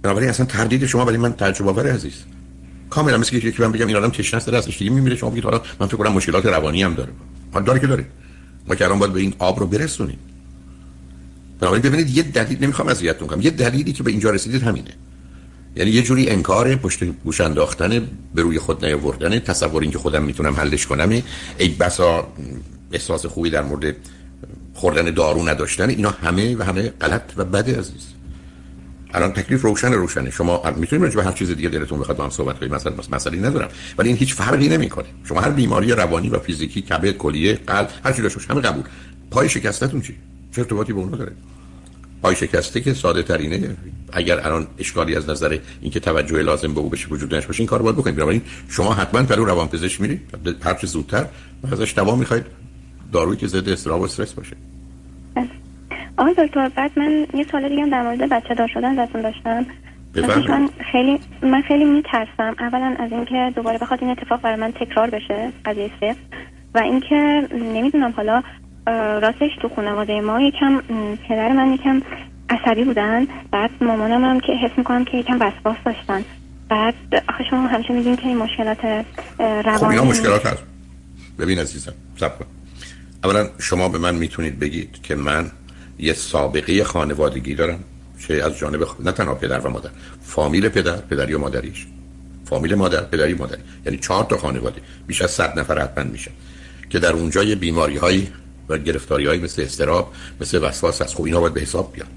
بنابراین 0.03 0.31
اصلا 0.31 0.47
تردید 0.47 0.87
شما 0.87 1.05
برای 1.05 1.19
من 1.19 1.33
تجربه 1.33 1.71
آور 1.71 1.93
عزیز. 1.93 2.13
کاملا 2.91 3.19
مثل 3.19 3.37
یکی 3.37 3.63
من 3.63 3.73
بگم 3.73 3.87
این 3.87 3.97
آدم 3.97 4.09
تشنه 4.09 4.39
است 4.39 4.49
ازش 4.49 4.79
دیگه 4.79 4.91
میمیره. 4.91 5.17
شما 5.17 5.31
بگید 5.31 5.45
حالا 5.45 5.61
من 5.81 5.87
فکر 5.87 5.97
کنم 5.97 6.13
مشکلات 6.13 6.47
روانی 6.47 6.83
هم 6.83 6.95
داره. 6.95 7.13
داره 7.67 7.81
که 7.81 7.87
داره. 7.87 8.05
ما 8.69 8.75
که 8.75 8.85
الان 8.85 8.99
باید 8.99 9.13
به 9.13 9.21
این 9.21 9.35
آب 9.39 9.61
رو 9.61 9.67
برسونیم. 9.67 10.19
بنابراین 11.61 11.83
ببینید 11.83 12.17
یه 12.17 12.23
دلیل 12.23 12.65
نمی‌خوام 12.65 12.89
اذیتتون 12.89 13.29
کنم 13.29 13.41
یه 13.41 13.51
دلیلی 13.51 13.93
که 13.93 14.03
به 14.03 14.11
اینجا 14.11 14.31
رسیدید 14.31 14.63
همینه. 14.63 14.91
یعنی 15.77 15.91
یه 15.91 16.03
جوری 16.03 16.29
انکار 16.29 16.77
پشت 16.77 17.05
گوش 17.05 17.41
انداختن 17.41 18.09
به 18.35 18.43
روی 18.43 18.59
خود 18.59 18.85
نیاوردن 18.85 19.39
تصور 19.39 19.83
اینکه 19.83 19.99
خودم 19.99 20.23
می‌تونم 20.23 20.55
حلش 20.55 20.87
کنم 20.87 21.23
ای 21.59 21.69
بسا 21.69 22.29
احساس 22.93 23.27
خوبی 23.27 23.51
در 23.51 23.63
مورد 23.63 23.97
خوردن 24.75 25.11
دارو 25.11 25.49
نداشتن 25.49 25.89
اینا 25.89 26.11
همه 26.11 26.57
و 26.57 26.63
همه 26.63 26.89
غلط 26.89 27.23
و 27.37 27.45
بده 27.45 27.79
عزیز. 27.79 28.07
الان 29.15 29.33
تکلیف 29.33 29.63
روشن 29.63 29.93
روشنه. 29.93 30.31
شما 30.31 30.63
می‌تونید 30.77 31.05
راجع 31.05 31.17
به 31.17 31.25
هر 31.25 31.33
چیز 31.33 31.51
دیگه 31.51 31.69
دلتون 31.69 31.99
بخواد 31.99 32.17
با 32.17 32.25
هم 32.25 32.31
صحبت 32.31 32.59
کنید 32.59 32.75
مثلا 32.75 32.93
مسئله 33.13 33.39
ندارم. 33.39 33.69
ولی 33.99 34.09
این 34.09 34.19
هیچ 34.19 34.35
فرقی 34.35 34.69
نمی‌کنه. 34.69 35.07
شما 35.25 35.41
هر 35.41 35.51
بیماری 35.51 35.93
روانی 35.93 36.29
و 36.29 36.39
فیزیکی 36.39 36.83
کبد 36.83 37.11
کلیه 37.11 37.55
قلب 37.67 37.89
هر 38.05 38.13
چی 38.13 38.23
داشته 38.23 38.41
همه 38.51 38.61
قبول. 38.61 38.85
پای 39.31 39.49
شکستتون 39.49 40.01
چی؟ 40.01 40.17
چه 40.53 40.61
ارتباطی 40.61 40.93
با 40.93 41.01
اون 41.01 41.11
داره؟ 41.11 41.33
پای 42.25 42.37
شکسته 42.37 42.81
که 42.81 42.93
ساده 42.95 43.23
ترینه. 43.23 43.77
اگر 44.13 44.41
الان 44.41 44.67
اشکالی 44.79 45.17
از 45.17 45.31
نظر 45.31 45.59
اینکه 45.81 46.01
توجه 46.01 46.43
لازم 46.43 46.75
به 46.75 46.81
او 46.81 46.89
بشه 46.89 47.09
وجود 47.09 47.29
داشته 47.29 47.47
باشه 47.47 47.61
این 47.61 47.67
کار 47.67 47.83
باید 47.83 47.97
بکنید 47.97 48.17
بنابراین 48.17 48.43
شما 48.69 48.95
حتما 48.95 49.23
پرو 49.23 49.45
روانپزشک 49.45 50.01
میرید. 50.01 50.21
هر 50.63 50.75
چه 50.75 50.87
زودتر 50.87 51.25
و 51.63 51.73
ازش 51.73 51.95
دوا 51.97 52.17
می‌خواید 52.17 52.45
دارویی 53.13 53.37
که 53.37 53.47
ضد 53.47 53.69
استراب 53.69 54.01
و 54.01 54.05
استرس 54.05 54.33
باشه. 54.33 54.57
آقای 56.19 56.35
دکتر 56.39 56.69
بعد 56.69 56.91
من 56.97 57.27
یه 57.35 57.47
سوال 57.51 57.69
دیگه 57.69 57.87
در 57.87 58.03
مورد 58.03 58.29
بچه 58.29 58.55
دار 58.55 58.69
شدن 58.75 58.99
ازتون 58.99 59.23
داشتم. 59.23 59.67
من 60.49 60.69
خیلی 60.93 61.21
من 61.43 61.63
خیلی 61.63 61.85
میترسم. 61.85 62.55
اولا 62.59 62.97
از 62.99 63.13
اینکه 63.13 63.53
دوباره 63.57 63.79
بخواد 63.79 64.01
این 64.03 64.11
اتفاق 64.11 64.41
برای 64.41 64.61
من 64.61 64.73
تکرار 64.73 65.11
بشه 65.11 65.53
قضیه 65.65 65.91
سه 66.01 66.17
و 66.75 66.79
اینکه 66.79 67.49
نمی‌دونم 67.53 68.11
حالا 68.17 68.43
راستش 68.87 69.51
تو 69.63 69.69
خانواده 69.77 70.21
ما 70.21 70.41
یکم 70.41 70.81
پدر 71.29 71.53
من 71.53 71.73
یکم 71.73 72.03
عصبی 72.51 72.85
بودن. 72.85 73.27
بعد 73.51 73.71
مامانم 73.81 74.25
هم 74.25 74.41
که 74.41 74.53
حس 74.53 74.71
می‌کنم 74.77 75.05
که 75.05 75.17
یکم 75.17 75.39
وسواس 75.41 75.77
داشتن. 75.85 76.25
بعد 76.69 76.95
آخه 77.29 77.45
شما 77.51 77.67
همیشه 77.67 77.93
میگین 77.93 78.17
که 78.17 78.27
این 78.27 78.37
مشکلات 78.37 79.05
روانی 79.39 79.99
خب 79.99 80.07
مشکلات 80.07 80.47
هست. 80.47 80.63
ببین 81.39 81.59
عزیزم 81.59 81.93
سب 82.17 82.39
کن. 82.39 82.47
اولا 83.25 83.49
شما 83.59 83.89
به 83.89 83.99
من 83.99 84.15
می‌تونید 84.15 84.59
بگید 84.59 85.03
که 85.03 85.15
من 85.15 85.51
یه 85.99 86.13
سابقه 86.13 86.85
خانوادگی 86.85 87.55
دارم 87.55 87.79
چه 88.29 88.35
از 88.35 88.59
جانب 88.59 88.85
خ... 88.85 88.95
نه 89.05 89.13
تنها 89.13 89.35
پدر 89.35 89.59
و 89.59 89.71
مادر 89.71 89.91
فامیل 90.23 90.69
پدر 90.69 90.97
پدری 90.97 91.35
و 91.35 91.39
مادریش. 91.39 91.87
فامیل 92.45 92.75
مادر 92.75 93.01
پدری 93.01 93.35
مادری 93.35 93.61
یعنی 93.87 93.99
چهار 93.99 94.25
تا 94.25 94.37
خانواده. 94.37 94.81
بیش 95.07 95.23
از 95.23 95.31
صد 95.31 95.59
نفر 95.59 95.79
حتما 95.79 96.05
میشه. 96.05 96.31
که 96.91 96.99
در 96.99 97.13
اونجا 97.13 97.45
یه 97.45 97.55
بیماری 97.55 97.97
هایی 97.97 98.29
گرفتاری 98.79 99.27
های 99.27 99.39
مثل 99.39 99.63
استراب 99.63 100.13
مثل 100.41 100.65
وسواس 100.65 101.03
از 101.03 101.15
خوب 101.15 101.27
اینا 101.27 101.41
باید 101.41 101.55
به 101.55 101.61
حساب 101.61 101.93
بیاد. 101.93 102.09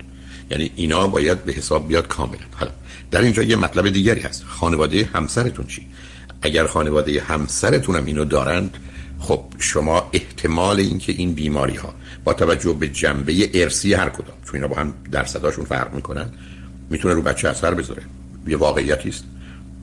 یعنی 0.52 0.72
اینا 0.76 1.08
باید 1.08 1.44
به 1.44 1.52
حساب 1.52 1.88
بیاد 1.88 2.08
کاملا. 2.08 2.40
حالا 2.56 2.72
در 3.12 3.22
اینجا 3.22 3.44
یه 3.44 3.56
مطلب 3.56 3.90
دیگری 3.90 4.22
هست. 4.22 4.44
خانواده 4.44 5.10
همسرتون 5.14 5.66
چی؟ 5.68 5.88
اگر 6.42 6.68
خانواده 6.68 7.22
همسرتون 7.22 7.96
هم 7.96 8.06
اینو 8.06 8.26
دارند 8.26 8.78
خب 9.20 9.44
شما 9.60 10.10
احتمال 10.14 10.80
اینکه 10.80 11.12
این 11.12 11.34
بیماری 11.34 11.76
ها 11.76 11.94
با 12.24 12.34
توجه 12.34 12.74
به 12.74 12.88
جنبه 12.88 13.50
ارسی 13.54 13.94
هر 13.94 14.10
کدام 14.10 14.38
چون 14.46 14.56
اینا 14.56 14.68
با 14.68 14.76
هم 14.76 14.94
درصداشون 15.12 15.66
فرق 15.66 15.94
می‌کنن 15.94 16.30
می‌تونه 16.90 17.14
رو 17.14 17.22
بچه 17.22 17.50
اثر 17.50 17.74
بذاره. 17.74 18.04
یه 18.48 18.58
واقعیتی 18.58 19.10
است 19.10 19.24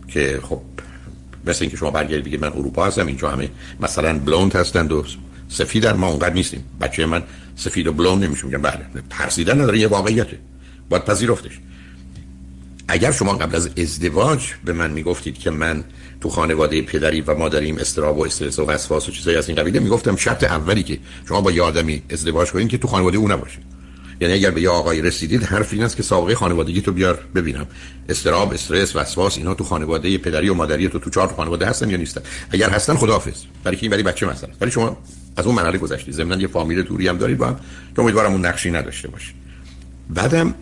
که 0.09 0.40
خب 0.43 0.61
مثل 1.47 1.59
اینکه 1.61 1.76
شما 1.76 1.90
برگردید 1.90 2.25
بگید 2.25 2.40
من 2.40 2.49
اروپا 2.49 2.87
هستم 2.87 3.07
اینجا 3.07 3.31
همه 3.31 3.50
مثلا 3.81 4.19
بلوند 4.19 4.57
هستند 4.57 4.93
و 4.93 5.04
سفید 5.54 5.87
ما 5.87 6.08
اونقدر 6.08 6.34
نیستیم. 6.34 6.64
بچه 6.80 7.06
من 7.06 7.23
سفید 7.56 7.87
و 7.87 7.92
بلوند 7.92 8.25
نمیشه 8.25 8.46
میگم 8.46 8.62
بله 8.62 8.87
ترسیدن 9.11 9.61
نداره 9.61 9.78
یه 9.78 9.87
واقعیته 9.87 10.38
باید 10.88 11.04
پذیرفتش. 11.04 11.61
اگر 12.88 13.12
شما 13.12 13.32
قبل 13.32 13.56
از 13.56 13.70
ازدواج 13.78 14.52
به 14.64 14.73
من 14.73 14.90
می‌گفتید 14.90 15.38
که 15.38 15.50
من 15.50 15.84
تو 16.20 16.28
خانواده 16.28 16.82
پدری 16.82 17.20
و 17.20 17.34
مادریم 17.34 17.78
استراب 17.78 18.18
و 18.18 18.25
استرس 18.25 18.58
و 18.58 18.64
وسواس 18.64 19.08
و 19.08 19.12
چیزایی 19.12 19.37
از 19.37 19.49
این 19.49 19.58
قبیله 19.58 19.80
می‌گفتم 19.80 20.16
شرط 20.16 20.44
اولی 20.44 20.82
که 20.82 20.99
شما 21.28 21.40
با 21.40 21.50
یه 21.50 21.62
آدمی 21.62 22.02
ازدواج 22.11 22.50
کنید 22.50 22.68
که 22.68 22.78
تو 22.78 22.88
خانواده 22.88 23.18
او 23.18 23.28
نباشه 23.28 23.58
یعنی 24.21 24.35
اگر 24.35 24.50
به 24.50 24.61
یه 24.61 24.68
آقای 24.68 25.02
رسیدید 25.02 25.42
حرف 25.42 25.73
این 25.73 25.85
است 25.85 25.97
که 25.97 26.02
سابقه 26.02 26.35
خانوادگی 26.35 26.80
تو 26.80 26.92
بیار 26.92 27.18
ببینم. 27.35 27.66
استراب 28.09 28.52
استرس 28.52 28.97
وسواس 28.97 29.38
اینا 29.38 29.54
تو 29.54 29.64
خانواده 29.64 30.18
پدری 30.18 30.49
و 30.49 30.54
مادری 30.54 30.88
تو 30.88 30.99
تو 30.99 31.11
چهار 31.11 31.28
خانواده 31.28 31.66
هستن 31.66 31.90
یا 31.90 31.97
نیستن؟ 31.97 32.21
اگر 32.50 32.71
هستن 32.71 32.94
خداحافظ. 32.94 33.42
برای 33.64 33.76
که 33.76 33.83
این 33.83 33.90
برای 33.90 34.02
بچه 34.02 34.26
مثلا. 34.26 34.50
ولی 34.61 34.71
شما 34.71 34.97
از 35.37 35.47
اون 35.47 35.54
مرحله 35.54 35.78
گذشتید 35.78 36.14
ضمن 36.14 36.40
یه 36.40 36.47
فامیل 36.47 36.83
دوری 36.83 37.09
هم 37.09 37.18
دارید 37.18 37.38
با 37.38 37.47
هم 37.47 37.56
که 37.97 38.02
امیدوارم 38.02 38.33
اون 38.33 38.47
نقشی 38.47 38.71
نداشته 38.71 39.09
باشه 39.09 39.33
بعدم 40.11 40.54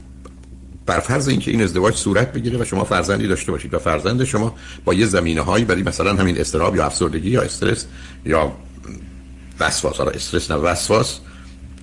بر 0.86 1.00
فرض 1.00 1.28
اینکه 1.28 1.50
این 1.50 1.62
ازدواج 1.62 1.94
صورت 1.94 2.32
بگیره 2.32 2.58
و 2.58 2.64
شما 2.64 2.84
فرزندی 2.84 3.28
داشته 3.28 3.52
باشید 3.52 3.74
و 3.74 3.78
فرزند 3.78 4.24
شما 4.24 4.54
با 4.84 4.94
یه 4.94 5.06
زمینه 5.06 5.40
هایی 5.40 5.64
برای 5.64 5.82
مثلا 5.82 6.14
همین 6.14 6.40
استراب 6.40 6.76
یا 6.76 6.86
افسردگی 6.86 7.30
یا 7.30 7.42
استرس 7.42 7.86
یا 8.26 8.52
وسواس. 9.60 9.96
حالا 9.96 10.10
استرس 10.10 10.50
نه 10.50 10.56
وسواس 10.56 11.18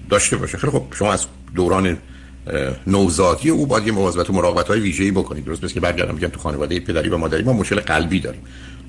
داشته 0.09 0.37
باشه. 0.37 0.57
خیلی 0.57 0.73
خب 0.73 0.83
شما 0.95 1.13
از 1.13 1.25
دوران 1.55 1.97
نوزادی 2.87 3.49
او 3.49 3.65
باید 3.65 3.87
یه 3.87 3.93
مواظبت 3.93 4.29
و 4.29 4.33
مراقبت 4.33 4.67
های 4.67 4.79
ویژه‌ای 4.79 5.11
بکنید 5.11 5.45
درست 5.45 5.63
مثل 5.63 5.73
که 5.73 5.79
برگردم 5.79 6.15
میگم 6.15 6.27
تو 6.27 6.39
خانواده 6.39 6.79
پدری 6.79 7.09
و 7.09 7.17
مادری 7.17 7.43
ما 7.43 7.53
مشکل 7.53 7.79
قلبی 7.79 8.19
داریم. 8.19 8.41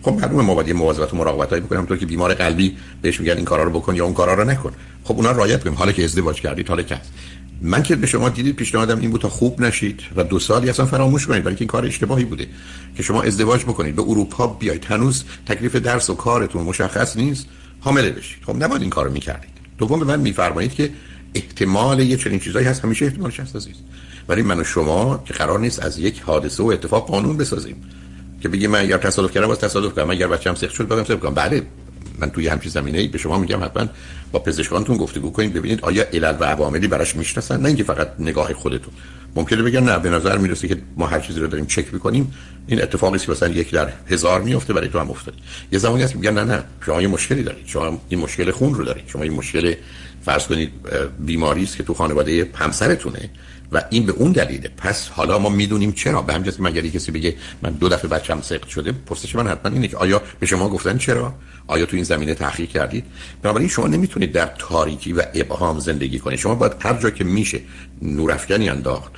خب 0.03 0.13
معلومه 0.13 0.43
ما 0.43 0.55
باید 0.55 0.69
یه 0.69 0.75
مواظبت 0.75 1.15
و 1.15 1.17
مراقبت 1.17 1.51
هایی 1.51 1.63
بکنیم. 1.63 1.77
همونطور 1.77 1.97
که 1.97 2.07
بیمار 2.07 2.35
قلبی 2.35 2.77
بهش 3.03 3.21
میگن 3.21 3.37
این 3.37 3.45
کارا 3.45 3.63
رو 3.63 3.71
بکن 3.71 3.95
یا 3.95 4.05
اون 4.05 4.15
کارا 4.15 4.35
رو 4.35 4.45
نکن. 4.45 4.73
خب 5.05 5.17
اونا 5.17 5.31
رعایت 5.31 5.65
کنیم. 5.65 5.75
حالا 5.75 5.93
که 5.93 6.05
ازدواج 6.05 6.41
کردید 6.41 6.69
حالا 6.69 6.83
که 6.83 7.01
من 7.63 7.83
که 7.83 7.97
به 7.97 8.07
شما 8.07 8.29
دیدید 8.29 8.57
پیشنهادم 8.57 9.01
این 9.01 9.11
بود 9.11 9.21
تا 9.21 9.29
خوب 9.29 9.61
نشید 9.61 10.01
و 10.17 10.25
دو 10.25 10.39
سالی 10.39 10.71
اصلا 10.71 10.87
فراموش 10.87 11.27
کنید. 11.27 11.43
برای 11.43 11.57
این 11.61 11.69
کار 11.69 11.87
اشتباهی 11.87 12.25
بوده 12.25 12.47
که 12.97 13.03
شما 13.03 13.23
ازدواج 13.23 13.63
بکنید. 13.63 13.97
به 13.97 14.03
اروپا 14.03 14.47
بیاید 14.47 14.85
هنوز 14.85 15.25
تکلیف 15.47 15.77
درس 15.77 16.11
و 16.11 16.15
کارتون 16.15 16.63
مشخص 16.63 17.17
نیست. 17.17 17.47
حامله 17.81 18.11
بشید. 18.11 18.39
خب 18.47 18.63
نباید 18.63 18.83
این 18.83 18.91
کارو 18.91 19.13
می‌کردید. 19.13 19.51
دوم 19.79 19.99
به 19.99 20.05
من 20.05 20.21
میفرمایید 20.21 20.75
که 20.75 20.91
احتمال 21.35 22.01
یه 22.01 22.17
چنین 22.17 22.41
چیزایی 22.41 22.67
هست 22.67 22.85
همیشه 22.85 23.05
احتمالش 23.05 23.41
هست 23.41 23.57
عزیز. 23.57 23.75
ولی 24.29 24.43
من 24.43 24.61
و 24.61 24.65
شما 24.65 25.23
که 25.25 25.35
قرار 25.35 25.59
نیست 25.59 25.83
از 25.83 25.99
یک 25.99 26.21
حادثه 26.21 26.63
و 26.63 26.67
اتفاق 26.67 27.07
قانون 27.07 27.37
بسازیم 27.37 27.77
که 28.41 28.49
بگی 28.49 28.67
من 28.67 28.81
اگر 28.81 28.99
تصادف 28.99 29.33
کردم 29.33 29.47
باز 29.47 29.59
تصادف 29.59 29.97
کردم 29.97 30.11
اگر 30.11 30.27
بچه‌م 30.27 30.55
سخت 30.55 30.75
شد 30.75 30.89
بگم 30.89 31.05
سخت 31.05 31.21
کنم. 31.21 31.35
بله 31.35 31.63
من 32.19 32.31
توی 32.31 32.49
همچین 32.49 32.71
زمینه 32.71 32.99
ای 32.99 33.09
به 33.09 33.19
شما 33.19 33.39
میگم 33.39 33.65
حتما 33.65 33.87
با 34.33 34.39
پزشکانتون 34.39 34.97
گفتگو 34.97 35.33
کنید 35.33 35.53
ببینید 35.53 35.81
آیا 35.81 36.05
علل 36.13 36.37
و 36.41 36.45
عواملی 36.45 36.89
براش 36.89 37.17
می‌شناسن؟ 37.17 37.61
نه 37.61 37.69
اینکه 37.69 37.85
فقط 37.85 38.09
نگاه 38.19 38.55
خودتون. 38.55 38.95
ممکنه 39.37 39.63
بگن 39.63 39.83
نه 39.83 39.99
به 39.99 40.11
نظر 40.11 40.39
می‌رسه 40.39 40.69
که 40.69 40.77
ما 40.97 41.07
هر 41.07 41.21
چیزی 41.21 41.41
رو 41.41 41.47
داریم 41.47 41.67
چک 41.67 41.95
می‌کنیم 41.95 42.33
این 42.67 42.83
اتفاقی 42.83 43.19
که 43.19 43.33
مثلا 43.33 43.49
یک 43.49 43.71
در 43.71 43.93
هزار 44.11 44.41
میفته 44.41 44.73
برای 44.73 44.89
تو 44.89 44.99
هم 44.99 45.11
افتاد 45.11 45.35
یه 45.73 45.79
زمانی 45.79 46.03
هست 46.03 46.17
میگن 46.17 46.35
نه 46.35 46.45
نه 46.45 46.65
شما 46.87 47.03
یه 47.03 47.09
مشکلی 47.09 47.43
دارید. 47.43 47.67
شما 47.67 48.01
این 48.09 48.21
مشکل 48.21 48.51
خون 48.51 48.75
رو 48.75 48.85
دارید. 48.85 49.05
شما 49.07 49.23
این 49.23 49.33
مشکل 49.33 49.75
فرض 50.25 50.47
کنید 50.47 50.73
بیماری 51.19 51.63
است 51.63 51.77
که 51.77 51.83
تو 51.83 51.95
خانواده 51.95 52.51
همسرتونه 52.55 53.31
و 53.73 53.83
این 53.91 54.07
به 54.07 54.13
اون 54.13 54.33
دلیله. 54.33 54.71
پس 54.77 55.09
حالا 55.09 55.39
ما 55.39 55.49
می‌دونیم 55.49 55.93
چرا. 55.93 56.23
به 56.23 56.35
همین 56.35 56.53
مگر 56.59 56.83
کسی 56.83 57.13
بگه 57.13 57.35
من 57.63 57.71
دو 57.71 57.89
دفعه 57.89 58.11
بچم 58.11 58.41
سقط 58.41 58.69
شده 58.69 58.93
پرسش 58.93 59.35
من 59.35 59.47
حتما 59.47 59.73
اینه 59.73 59.89
که 59.89 59.97
آیا 59.97 60.23
به 60.41 60.47
شما 60.47 60.69
گفتن 60.69 60.99
چرا؟ 60.99 61.35
آیا 61.67 61.87
تو 61.87 61.97
این 61.97 62.05
زمینه 62.05 62.35
تحقیق 62.35 62.69
کردید؟ 62.69 63.05
بنابراین 63.43 63.69
شما 63.69 63.87
نمی‌تونید 63.87 64.33
در 64.33 64.47
تاریکی 64.59 65.13
و 65.13 65.23
ابهام 65.35 65.79
زندگی 65.79 66.19
کنید. 66.19 66.39
شما 66.39 66.55
باید 66.55 66.73
هر 66.81 66.95
جا 66.95 67.11
که 67.11 67.25
میشه 67.25 67.61
نورافکنی 68.03 68.69
انداخت 68.69 69.13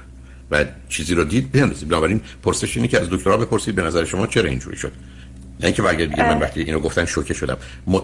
و 0.50 0.64
چیزی 0.88 1.14
رو 1.14 1.24
دید 1.24 1.52
بنویسید 1.52 1.88
بنابراین 1.88 2.20
پرسش 2.42 2.76
اینه 2.76 2.88
که 2.88 3.00
از 3.00 3.10
دکترها 3.10 3.36
بپرسید 3.36 3.74
به 3.74 3.82
نظر 3.82 4.04
شما 4.04 4.26
چرا 4.26 4.50
اینجوری 4.50 4.76
شد؟ 4.76 4.92
نه 5.60 5.66
اینکه 5.66 5.82
بگه 5.82 6.06
دیگه 6.06 6.28
من 6.28 6.38
وقتی 6.38 6.62
اینو 6.62 6.80
گفتن 6.80 7.04
شوکه 7.04 7.34
شدم. 7.34 7.56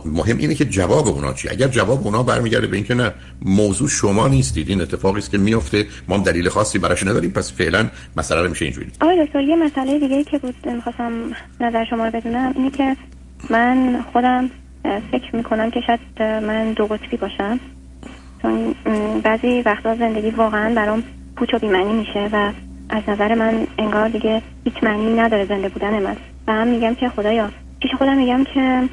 مهم 0.04 0.38
اینه 0.38 0.54
که 0.54 0.64
جواب 0.64 1.08
اونا 1.08 1.32
چی. 1.32 1.48
اگر 1.48 1.68
جواب 1.68 2.06
اونا 2.06 2.22
برمیگرده 2.22 2.66
به 2.66 2.76
اینکه 2.76 2.94
نه 2.94 3.12
موضوع 3.42 3.88
شما 3.88 4.28
نیستید 4.28 4.68
این 4.68 4.80
اتفاقی 4.80 5.18
است 5.18 5.30
که 5.30 5.38
میفته 5.38 5.86
ما 6.08 6.16
هم 6.16 6.22
دلیل 6.22 6.48
خاصی 6.48 6.78
براش 6.78 7.02
نداریم 7.02 7.30
پس 7.30 7.52
فعلا 7.52 7.88
مسئله 8.16 8.42
رو 8.42 8.48
میشه 8.48 8.64
اینجوری. 8.64 8.86
آقای 9.00 9.26
دکتر 9.26 9.40
یه 9.40 9.56
مسئله 9.56 9.98
دیگه 9.98 10.24
که 10.24 10.38
بود 10.38 10.54
می‌خواستم 10.64 11.12
نظر 11.60 11.84
شما 11.84 12.04
رو 12.04 12.10
بدونم 12.10 12.52
اینه 12.56 12.70
که 12.70 12.96
من 13.50 14.04
خودم 14.12 14.50
فکر 15.12 15.36
می‌کنم 15.36 15.70
که 15.70 15.80
شاید 15.86 16.22
من 16.22 16.72
دو 16.72 16.86
قطبی 16.86 17.16
باشم. 17.16 17.60
چون 18.42 18.74
بعضی 19.24 19.62
وقتا 19.66 19.96
زندگی 19.96 20.30
واقعا 20.30 20.74
برام 20.74 21.02
پوچ 21.36 21.54
و 21.54 21.58
بیمنی 21.58 21.92
میشه 21.92 22.28
و 22.32 22.52
از 22.90 23.02
نظر 23.08 23.34
من 23.34 23.66
انگار 23.78 24.08
دیگه 24.08 24.42
هیچ 24.64 24.74
معنی 24.82 25.14
نداره 25.14 25.44
زنده 25.44 25.68
بودن 25.68 26.02
من. 26.02 26.16
و 26.48 26.52
هم 26.52 26.68
میگم 26.68 26.94
که 26.94 27.08
خدایا 27.08 27.50
پیش 27.80 27.90
خودم 27.98 28.16
میگم 28.16 28.44
که 28.44 28.88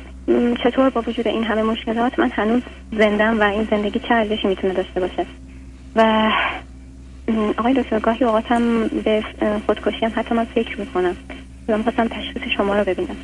چطور 0.63 0.89
با 0.89 1.03
وجود 1.07 1.27
این 1.27 1.43
همه 1.43 1.63
مشکلات 1.63 2.19
من 2.19 2.29
هنوز 2.33 2.61
زندم 2.97 3.39
و 3.39 3.43
این 3.43 3.67
زندگی 3.71 3.99
چه 3.99 4.13
ارزشی 4.13 4.47
می‌تونه 4.47 4.73
داشته 4.73 4.99
باشه؟ 4.99 5.25
و 5.95 6.31
آقای 7.57 7.73
دکتر 7.73 7.99
گاهی 7.99 8.25
اوقاتم 8.25 8.87
به 8.87 9.23
خودکشی 9.65 10.05
هم 10.05 10.11
حتی 10.15 10.35
من 10.35 10.45
فکر 10.45 10.79
می‌کنم 10.79 11.15
و 11.67 11.77
می‌خواستم 11.77 12.07
تشخیص 12.07 12.43
شما 12.57 12.77
رو 12.77 12.83
ببینم. 12.83 13.15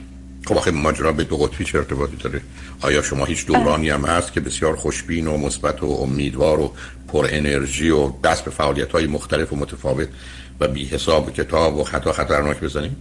خب 0.45 0.57
آخه 0.57 0.71
ماجرا 0.71 1.11
به 1.11 1.23
دو 1.23 1.37
قطبی 1.37 1.63
چه 1.63 1.77
ارتباطی 1.77 2.15
داره؟ 2.15 2.41
آیا 2.81 3.01
شما 3.01 3.25
هیچ 3.25 3.45
دورانی 3.45 3.89
هم 3.89 4.05
هست 4.05 4.33
که 4.33 4.41
بسیار 4.41 4.75
خوشبین 4.75 5.27
و 5.27 5.37
مثبت 5.37 5.83
و 5.83 5.85
امیدوار 5.85 6.59
و 6.59 6.73
پر 7.07 7.27
انرژی 7.29 7.89
و 7.89 8.11
دست 8.23 8.45
به 8.45 8.51
فعالیت 8.51 8.91
های 8.91 9.07
مختلف 9.07 9.53
و 9.53 9.55
متفاوت 9.55 10.07
و 10.59 10.67
بی 10.67 10.85
حساب 10.85 11.33
کتاب 11.33 11.77
و 11.77 11.83
خطا 11.83 12.11
خطرناک 12.11 12.59
بزنید؟ 12.59 12.97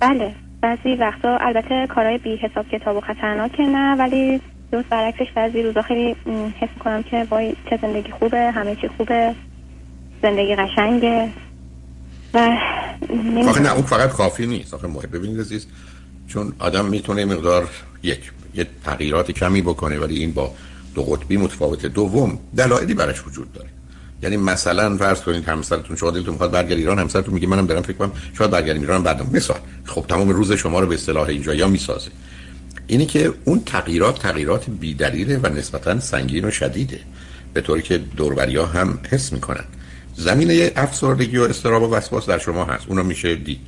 بله 0.00 0.34
بعضی 0.62 0.94
وقتا 0.94 1.36
البته 1.40 1.86
کارهای 1.86 2.18
بی 2.18 2.36
حساب 2.36 2.68
کتاب 2.68 2.96
و 2.96 3.00
خطرناک 3.00 3.60
نه 3.60 3.96
ولی 3.96 4.40
درست 4.72 4.88
برعکسش 4.88 5.32
بعضی 5.34 5.62
روزا 5.62 5.82
خیلی 5.82 6.16
حس 6.60 6.68
کنم 6.84 7.02
که 7.02 7.26
وای 7.30 7.54
چه 7.70 7.78
زندگی 7.82 8.10
خوبه 8.10 8.50
همه 8.50 8.76
چی 8.76 8.88
خوبه 8.88 9.34
زندگی 10.22 10.56
قشنگه. 10.56 11.28
و 12.34 12.38
آخه 13.48 13.60
نه 13.60 13.72
اون 13.72 13.82
فقط 13.82 14.10
کافی 14.10 14.46
نیست. 14.46 14.74
آخه 14.74 14.86
محب 14.86 15.16
ببینید 15.16 15.40
عزیز 15.40 15.66
چون 16.28 16.52
آدم 16.58 16.84
می‌تونه 16.84 17.24
مقدار 17.24 17.68
یک 18.02 18.32
یه 18.54 18.66
تغییرات 18.84 19.30
کمی 19.30 19.62
بکنه 19.62 19.98
ولی 19.98 20.18
این 20.18 20.32
با 20.32 20.50
دو 20.94 21.02
قطبی 21.02 21.36
متفاوته. 21.36 21.88
دوم 21.88 22.38
دلایلی 22.56 22.94
براش 22.94 23.26
وجود 23.26 23.52
داره. 23.52 23.68
یعنی 24.22 24.36
مثلا 24.36 24.96
فرض 24.96 25.20
کنید 25.20 25.48
همسرتون 25.48 25.96
شما 25.96 26.10
دلتون 26.10 26.32
می‌خواد 26.32 26.50
برگردید 26.50 26.78
ایران 26.78 26.98
همسرتون 26.98 27.34
میگه 27.34 27.46
منم 27.46 27.66
برم 27.66 27.82
فکر 27.82 27.96
کنم 27.96 28.12
شاید 28.38 28.50
برگردیم 28.50 28.82
ایران 28.82 29.02
بعدم. 29.02 29.30
مثال 29.32 29.58
خب 29.84 30.04
تمام 30.08 30.28
روز 30.28 30.52
شما 30.52 30.80
رو 30.80 30.86
به 30.86 30.94
اصطلاح 30.94 31.28
اینجا 31.28 31.54
یا 31.54 31.68
می‌سازه. 31.68 32.10
اینی 32.86 33.06
که 33.06 33.32
اون 33.44 33.62
تغییرات 33.66 34.18
تغییرات 34.18 34.70
بیدلیله 34.70 35.40
و 35.42 35.46
نسبتا 35.46 36.00
سنگین 36.00 36.44
و 36.44 36.50
شدیده. 36.50 37.00
به 37.54 37.60
طوری 37.60 37.82
که 37.82 37.98
دوربریا 37.98 38.66
هم 38.66 38.98
حس 39.10 39.32
می‌کنن. 39.32 39.64
زمینه 40.16 40.72
افسردگی 40.76 41.38
و 41.38 41.42
استراب 41.42 41.82
و 41.82 41.94
وسواس 41.94 42.26
در 42.26 42.38
شما 42.38 42.64
هست. 42.64 42.84
اونو 42.88 43.02
میشه 43.02 43.34
دید. 43.34 43.60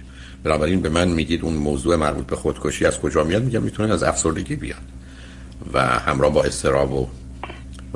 بنابراین 0.44 0.80
به 0.80 0.88
من 0.88 1.08
میگید 1.08 1.42
اون 1.42 1.54
موضوع 1.54 1.96
مربوط 1.96 2.26
به 2.26 2.36
خودکشی 2.36 2.86
از 2.86 3.00
کجا 3.00 3.24
میاد؟ 3.24 3.42
میگم 3.42 3.62
می‌تونه 3.62 3.92
از 3.92 4.02
افسردگی 4.02 4.56
بیاد 4.56 4.82
و 5.72 5.80
همراه 5.80 6.32
با 6.32 6.42
استراب 6.42 6.92
و 6.92 7.08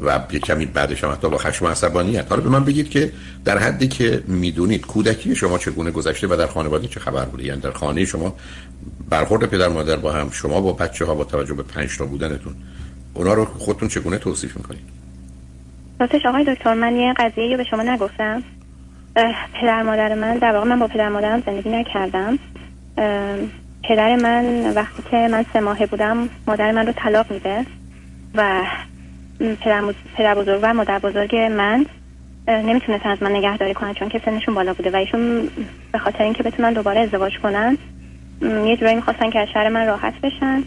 و 0.02 0.20
یه 0.32 0.40
کمی 0.40 0.66
بعدش 0.66 1.04
هم 1.04 1.12
حتی 1.12 1.28
با 1.28 1.38
خشم 1.38 1.64
و 1.64 1.68
عصبانیت. 1.68 2.26
حالا 2.30 2.42
به 2.42 2.48
من 2.48 2.64
بگید 2.64 2.90
که 2.90 3.12
در 3.44 3.58
حدی 3.58 3.88
که 3.88 4.22
می‌دونید 4.26 4.86
کودکی 4.86 5.36
شما 5.36 5.58
چگونه 5.58 5.90
گذشته 5.90 6.26
و 6.26 6.36
در 6.36 6.46
خانواده 6.46 6.88
چه 6.88 7.00
خبر 7.00 7.24
بوده؟ 7.24 7.44
یعنی 7.44 7.60
در 7.60 7.70
خانه 7.70 8.04
شما 8.04 8.36
برخورد 9.10 9.46
پدر 9.46 9.68
مادر 9.68 9.96
با 9.96 10.12
هم 10.12 10.30
شما 10.30 10.60
با 10.60 10.72
بچه 10.72 11.04
ها 11.04 11.14
با 11.14 11.24
توجه 11.24 11.54
به 11.54 11.62
پنج 11.62 11.98
تا 11.98 12.06
بودنتون 12.06 12.54
اونا 13.14 13.34
رو 13.34 13.44
خودتون 13.44 13.88
چگونه 13.88 14.18
توصیف 14.18 14.56
می‌کنید؟ 14.56 14.82
راستش 16.00 16.26
آقای 16.26 16.44
دکتر 16.54 16.74
من 16.74 16.96
یه 16.96 17.14
قضیه 17.16 17.56
به 17.56 17.64
شما 17.64 17.82
نگفتم. 17.82 18.42
پدر 19.60 19.82
مادر 19.82 20.14
من 20.14 20.38
در 20.38 20.52
واقع 20.52 20.66
من 20.66 20.78
با 20.78 20.86
پدر 20.86 21.08
مادرم 21.08 21.42
زندگی 21.46 21.70
نکردم. 21.70 22.38
پدر 23.88 24.16
من 24.16 24.72
وقتی 24.74 25.02
که 25.10 25.28
من 25.30 25.44
سه 25.52 25.60
ماهه 25.60 25.86
بودم 25.86 26.28
مادر 26.46 26.72
من 26.72 26.86
رو 26.86 26.92
طلاق 26.92 27.32
میده 27.32 27.66
و 28.34 28.62
پدر, 30.16 30.34
بزرگ 30.34 30.58
و 30.62 30.74
مادر 30.74 30.98
بزرگ 30.98 31.36
من 31.36 31.86
نمی‌تونستن 32.48 33.10
از 33.10 33.22
من 33.22 33.32
نگهداری 33.32 33.74
کنن 33.74 33.94
چون 33.94 34.08
که 34.08 34.20
سنشون 34.24 34.54
بالا 34.54 34.74
بوده 34.74 34.90
و 34.90 34.96
ایشون 34.96 35.48
به 35.92 35.98
خاطر 35.98 36.24
اینکه 36.24 36.42
بتونن 36.42 36.72
دوباره 36.72 37.00
ازدواج 37.00 37.38
کنن 37.38 37.78
یه 38.42 38.76
جورایی 38.76 38.96
می‌خواستن 38.96 39.30
که 39.30 39.40
از 39.40 39.48
شهر 39.54 39.68
من 39.68 39.86
راحت 39.86 40.14
بشن. 40.20 40.62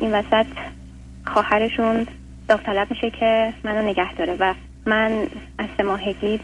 این 0.00 0.12
وسط 0.12 0.46
خواهرشون 1.26 2.06
داوطلب 2.48 2.90
میشه 2.90 3.10
که 3.10 3.52
منو 3.64 3.82
نگه 3.82 4.14
داره 4.14 4.36
و 4.40 4.54
من 4.86 5.12
از 5.58 5.66
سه 5.76 5.82
ماهگی 5.82 6.40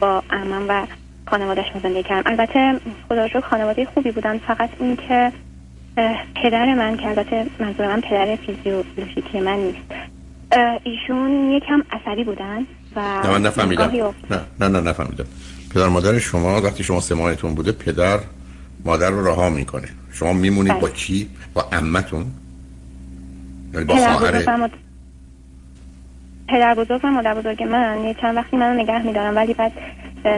با 0.00 0.22
امم 0.30 0.64
و 0.68 0.86
خانوادش 1.26 1.64
زندگی 1.82 2.02
کردم. 2.02 2.30
البته 2.30 2.80
خدا 3.08 3.26
رو 3.26 3.40
خانواده 3.40 3.84
خوبی 3.84 4.10
بودن 4.10 4.38
فقط 4.38 4.70
این 4.80 4.96
که 4.96 5.32
پدر 6.34 6.74
من 6.74 6.96
که 6.96 7.08
البته 7.08 7.46
منظور 7.58 7.86
من 7.86 8.00
پدر 8.00 8.36
فیزیولوژیکی 8.36 9.40
من 9.40 9.56
نیست. 9.56 9.92
ایشون 10.82 11.50
یکم 11.50 11.82
عصبی 11.90 12.24
بودن 12.24 12.66
و 12.96 13.00
نه 13.00 13.30
من 13.30 13.42
نفهمیدم. 13.42 13.90
نه 14.30 14.40
نه 14.60 14.68
نه 14.68 14.80
نفهمیدم. 14.80 15.24
پدر 15.74 15.88
مادر 15.88 16.18
شما 16.18 16.62
وقتی 16.62 16.84
شما 16.84 17.00
سه 17.00 17.14
ماهتون 17.14 17.54
بوده 17.54 17.72
پدر 17.72 18.20
مادر 18.84 19.10
رو 19.10 19.26
رها 19.26 19.50
می‌کنه. 19.50 19.88
شما 20.12 20.32
میمونید 20.32 20.72
با 20.72 20.80
بله. 20.80 20.90
کی؟ 20.90 21.28
با 21.54 21.62
عمتون؟ 21.72 22.26
یعنی 23.74 23.84
با 23.84 23.96
خواهر؟ 23.96 24.70
پدر 26.48 26.74
بزرگ 26.74 27.04
و 27.04 27.08
مادر 27.08 27.34
بزرگ 27.34 27.62
من. 27.62 28.04
یه 28.04 28.14
چند 28.20 28.36
وقتی 28.36 28.56
منو 28.56 28.82
نگه 28.82 29.06
میدارم 29.06 29.36
ولی 29.36 29.54
بعد 29.54 29.72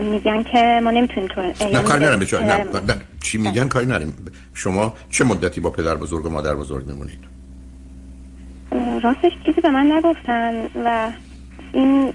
میگن 0.03 0.43
که 0.43 0.81
ما 0.85 0.91
نمی‌تونیم 0.91 1.29
تو 1.29 1.43
نه 1.73 1.83
کاری 1.83 2.05
نرم 2.05 2.19
نه, 2.33 2.45
نه, 2.45 2.65
نه, 2.89 2.95
چی 3.23 3.39
میگن؟ 3.39 3.69
کاری 3.69 3.87
نریم 3.87 4.15
شما 4.55 4.95
چه 5.11 5.25
مدتی 5.25 5.61
با 5.61 5.71
پدر 5.71 5.95
بزرگ 5.95 6.27
و 6.27 6.31
مادر 6.31 6.55
بزرگ 6.55 6.87
میمونید؟ 6.87 7.38
راستش 9.03 9.33
چیزی 9.47 9.61
به 9.61 9.71
من 9.71 9.93
نگفتن 9.93 10.67
و 10.85 11.11
این 11.73 12.13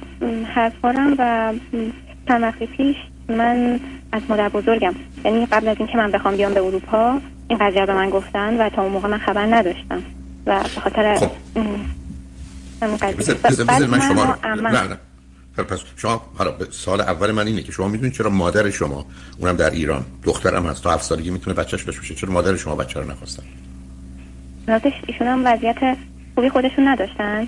حرفارم 0.55 1.15
و 1.17 1.53
چند 2.27 2.53
پیش 2.53 2.95
من 3.29 3.79
از 4.11 4.21
مادر 4.29 4.49
بزرگم 4.49 4.93
یعنی 5.25 5.45
قبل 5.45 5.67
از 5.67 5.77
اینکه 5.79 5.97
من 5.97 6.11
بخوام 6.11 6.35
بیام 6.35 6.53
به 6.53 6.61
اروپا 6.61 7.19
این 7.47 7.59
قضیه 7.59 7.85
به 7.85 7.93
من 7.93 8.09
گفتن 8.09 8.57
و 8.57 8.69
تا 8.69 8.81
اون 8.81 8.91
موقع 8.91 9.07
من 9.07 9.17
خبر 9.17 9.45
نداشتم 9.45 10.03
و 10.45 10.63
به 10.63 10.81
خاطر 10.81 11.15
خب. 11.15 11.31
من 12.81 13.99
شما 13.99 14.23
رو... 14.23 14.55
نه 14.55 14.87
نه. 14.87 14.97
پس 15.63 15.79
شما 15.95 16.21
حالا 16.37 16.53
سال 16.71 17.01
اول 17.01 17.31
من 17.31 17.47
اینه 17.47 17.63
که 17.63 17.71
شما 17.71 17.87
می‌دونید 17.87 18.13
چرا 18.13 18.29
مادر 18.29 18.69
شما 18.69 19.05
اونم 19.39 19.55
در 19.55 19.69
ایران 19.69 20.05
دخترم 20.23 20.65
هست 20.65 20.83
تا 20.83 20.91
هفت 20.91 21.03
سالگی 21.03 21.29
می‌تونه 21.29 21.55
بچهش 21.55 21.83
بشه 21.83 22.15
چرا 22.15 22.31
مادر 22.31 22.55
شما 22.55 22.75
بچه 22.75 22.99
رو 22.99 23.11
نخواستن؟ 23.11 23.43
راستش 24.67 24.93
ایشون 25.07 25.27
هم 25.27 25.41
وضعیت 25.45 25.97
خوبی 26.35 26.49
خودشون 26.49 26.87
نداشتن. 26.87 27.47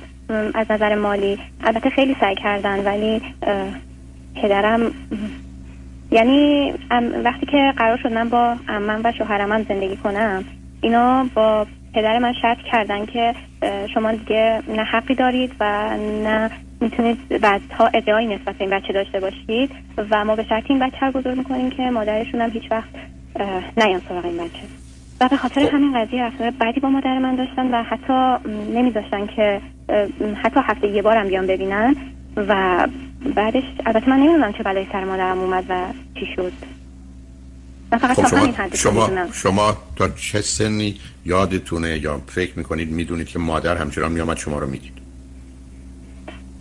از 0.54 0.72
نظر 0.72 0.96
مالی. 0.96 1.40
البته 1.64 1.90
خیلی 1.90 2.16
سعی 2.20 2.36
کردن 2.36 2.86
ولی 2.86 3.22
پدرم 4.36 4.92
یعنی 6.12 6.74
وقتی 7.24 7.46
که 7.46 7.74
قرار 7.78 7.98
شد 7.98 8.14
من 8.14 8.30
با 8.30 8.56
امم 8.68 9.02
و 9.04 9.12
شوهرم 9.12 9.52
هم 9.52 9.64
زندگی 9.64 9.98
کنم 9.98 10.44
اینا 10.82 11.26
با 11.36 11.68
پدر 11.94 12.20
من 12.20 12.34
شرط 12.42 12.58
کردن 12.72 13.06
که 13.06 13.36
شما 13.94 14.12
دیگه 14.12 14.62
نه 14.68 14.84
حقی 14.84 15.16
دارید 15.16 15.52
و 15.60 15.98
نه 16.24 16.50
می‌تونید 16.82 17.42
بعدها 17.42 17.88
ادعای 17.88 18.26
نسبت 18.36 18.56
این 18.60 18.70
بچه 18.70 18.94
داشته 18.94 19.20
باشید 19.20 19.72
و 20.12 20.26
ما 20.26 20.36
به 20.36 20.44
شرط 20.44 20.64
این 20.70 20.80
بچه 20.80 21.06
رو 21.06 21.12
بزرگ 21.12 21.38
می‌کنیم 21.38 21.70
که 21.70 21.84
مادرشون 21.84 22.42
هم 22.42 22.50
هیچ 22.50 22.72
وقت 22.72 22.90
نیان 23.78 24.02
سراغ 24.10 24.26
این 24.26 24.38
بچه. 24.38 24.85
و 25.22 25.28
به 25.30 25.38
خاطر 25.38 25.62
همین 25.62 26.06
قضیه 26.06 26.24
رفتار 26.24 26.52
بعدی 26.52 26.80
با 26.80 26.90
مادر 26.90 27.20
من 27.20 27.36
داشتن 27.36 27.74
و 27.74 27.84
حتی 27.84 28.50
نمیذاشتن 28.74 29.28
که 29.28 29.62
حتی 30.44 30.60
هفته 30.64 30.88
یه 30.88 31.02
بارم 31.02 31.28
بیان 31.28 31.48
ببینن 31.48 31.96
و 32.36 32.88
بعدش 33.36 33.64
البته 33.86 34.10
من 34.10 34.18
نمی‌دونم 34.18 34.54
چه 34.54 34.64
بلایی 34.64 34.88
سر 34.92 35.04
مادرم 35.04 35.40
اومد 35.40 35.64
و 35.70 35.86
چی 36.20 36.26
شد. 36.36 36.52
خب 37.92 38.28
شما, 38.28 38.54
شما, 38.74 39.10
شما 39.34 39.78
تا 39.96 40.10
چه 40.10 40.42
سنی 40.42 41.00
یادتونه 41.26 41.98
یا 41.98 42.22
فکر 42.28 42.58
می‌کنید 42.58 42.92
می‌دونید 42.92 43.28
که 43.28 43.40
مادر 43.40 43.78
همچنان 43.78 44.12
میامد 44.12 44.38
شما 44.38 44.60
رو 44.60 44.68
می‌دید؟ 44.68 44.94